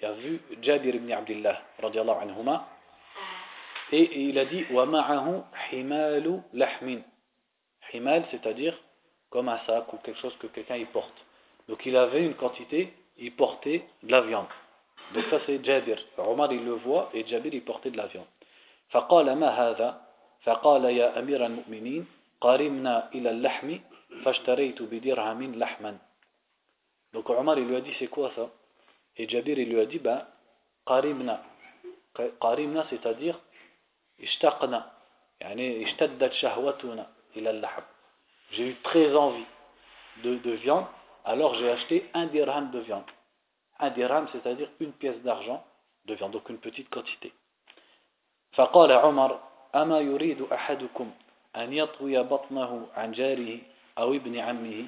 [0.03, 2.67] a vu Jabir ibn Abdullah radiallahu anhuma
[3.93, 7.03] et il a dit وَمَعَهُ حِمَالُ لَحْمٍ
[7.93, 8.77] Himal, c'est-à-dire
[9.31, 11.15] comme un sac ou quelque chose que quelqu'un y porte.
[11.69, 14.47] Donc il avait une quantité, il portait de la viande.
[15.14, 15.98] Donc ça c'est Jabir.
[16.18, 18.28] Omar il le voit et Jabir il portait de la viande.
[18.90, 20.02] فقال ما هذا
[20.44, 22.08] فقال يا أمير المؤمنين
[22.42, 23.78] قارمنا إلى اللحم
[24.26, 25.98] فاشتريت بدرهم لحما
[27.14, 28.50] Donc Omar il lui a dit c'est quoi ça
[29.18, 30.26] Et Jabir il lui a dit ben
[30.86, 31.44] qarimna.
[32.42, 33.40] Qarimna c'est-à-dire
[34.20, 34.92] ishtaqna.
[35.42, 37.84] يعني اشتدت شهوتنا إلى اللحم.
[38.52, 39.46] J'ai eu très envie
[40.24, 40.86] de, de viande
[41.26, 43.10] alors j'ai acheté un dirham de viande.
[43.80, 45.64] Un dirham, c'est-à-dire une pièce d'argent
[46.06, 47.34] de viande, donc une petite quantité.
[48.54, 49.40] فقال عمر
[49.76, 51.12] أما يريد أحدكم
[51.56, 53.60] أن يطوي بطنه عن جاره
[53.98, 54.86] أو ابن عمه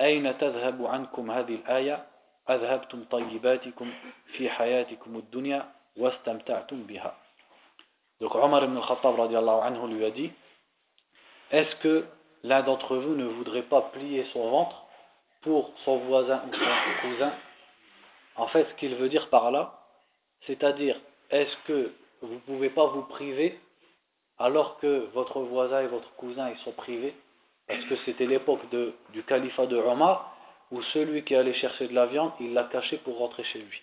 [0.00, 2.06] أين تذهب عنكم هذه الآية
[2.50, 3.92] أذهبتم طيباتكم
[4.26, 7.14] في حياتكم الدنيا واستمتعتم بها
[8.20, 10.32] Donc Omar ibn al-Khattab anhu lui a dit
[11.52, 12.04] Est-ce que
[12.42, 14.86] l'un d'entre vous ne voudrait pas plier son ventre
[15.42, 17.32] pour son voisin ou son cousin,
[18.35, 19.79] en fait, ce qu'il veut dire par là,
[20.45, 23.59] c'est-à-dire, est-ce que vous ne pouvez pas vous priver
[24.37, 27.15] alors que votre voisin et votre cousin ils sont privés?
[27.67, 28.61] Est-ce que c'était l'époque
[29.13, 30.35] du califat de Omar
[30.71, 33.81] où celui qui allait chercher de la viande, il l'a caché pour rentrer chez lui?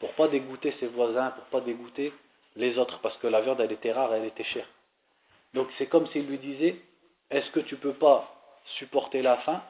[0.00, 2.12] Pour pas dégoûter ses voisins, pour pas dégoûter
[2.56, 4.66] les autres, parce que la viande elle était rare, elle était chère.
[5.54, 6.80] Donc c'est comme s'il lui disait,
[7.30, 8.28] est-ce que tu peux pas
[8.78, 9.62] supporter la faim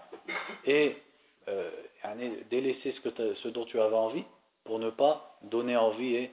[1.48, 1.70] euh,
[2.50, 2.94] délaisser
[3.42, 4.24] ce, dont tu avais envie
[4.64, 6.32] pour ne pas donner envie et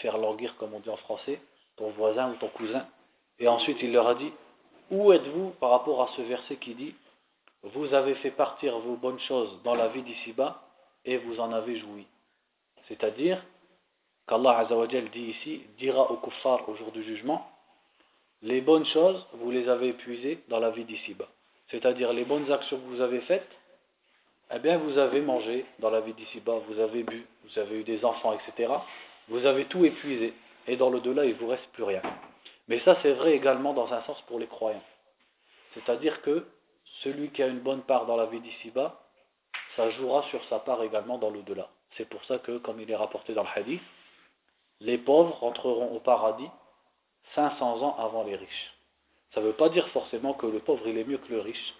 [0.00, 1.40] faire languir, comme on dit en français,
[1.76, 2.86] ton voisin ou ton cousin.
[3.38, 4.32] Et ensuite, il leur a dit
[4.90, 6.94] Où êtes-vous par rapport à ce verset qui dit
[7.62, 10.62] Vous avez fait partir vos bonnes choses dans la vie d'ici-bas
[11.04, 12.06] et vous en avez joui.
[12.88, 13.42] C'est-à-dire
[14.26, 17.50] qu'Allah Azzawajal dit ici dira aux kuffar au jour du jugement
[18.42, 21.28] Les bonnes choses, vous les avez épuisées dans la vie d'ici-bas.
[21.70, 23.48] C'est-à-dire les bonnes actions que vous avez faites,
[24.52, 27.84] eh bien vous avez mangé dans la vie d'ici-bas, vous avez bu, vous avez eu
[27.84, 28.72] des enfants, etc.
[29.28, 30.34] Vous avez tout épuisé.
[30.66, 32.02] Et dans le delà, il ne vous reste plus rien.
[32.68, 34.82] Mais ça, c'est vrai également dans un sens pour les croyants.
[35.74, 36.46] C'est-à-dire que
[37.02, 39.00] celui qui a une bonne part dans la vie d'ici-bas,
[39.76, 41.68] ça jouera sur sa part également dans le delà.
[41.96, 43.82] C'est pour ça que, comme il est rapporté dans le hadith,
[44.80, 46.48] les pauvres entreront au paradis
[47.34, 48.74] 500 ans avant les riches.
[49.34, 51.74] Ça ne veut pas dire forcément que le pauvre il est mieux que le riche,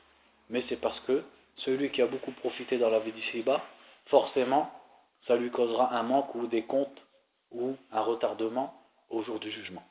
[0.51, 1.23] mais c'est parce que
[1.59, 3.63] celui qui a beaucoup profité dans la vie d'ici-bas,
[4.07, 4.71] forcément,
[5.27, 7.01] ça lui causera un manque ou des comptes
[7.51, 8.75] ou un retardement
[9.11, 9.83] au jour du jugement.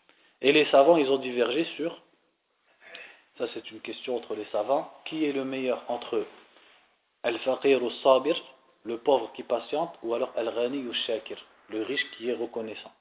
[0.41, 2.01] Et les savants, ils ont divergé sur,
[3.37, 6.27] ça c'est une question entre les savants, qui est le meilleur entre eux
[7.23, 8.35] Al-Faqir ou Sabir,
[8.83, 11.37] le pauvre qui patiente, ou alors Al-Ghani ou Shakir,
[11.69, 12.91] le riche qui est reconnaissant.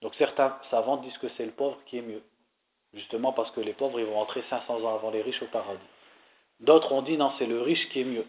[0.00, 2.22] Donc certains savants disent que c'est le pauvre qui est mieux,
[2.94, 5.82] justement parce que les pauvres ils vont entrer 500 ans avant les riches au paradis.
[6.60, 8.26] D'autres ont dit non, c'est le riche qui est mieux.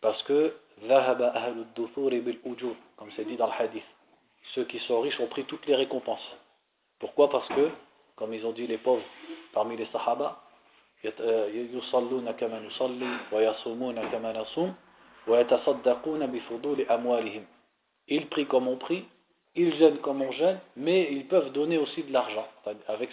[0.00, 0.54] Parce que
[2.96, 3.84] comme c'est dit dans le hadith,
[4.54, 6.26] ceux qui sont riches ont pris toutes les récompenses.
[6.98, 7.30] Pourquoi?
[7.30, 7.70] Parce que,
[8.16, 9.04] comme ils ont dit les pauvres
[9.52, 10.42] parmi les sahaba,
[18.08, 19.04] ils prient comme on prie,
[19.54, 22.46] ils gênent comme on gêne, mais ils peuvent donner aussi de l'argent
[22.86, 23.08] avec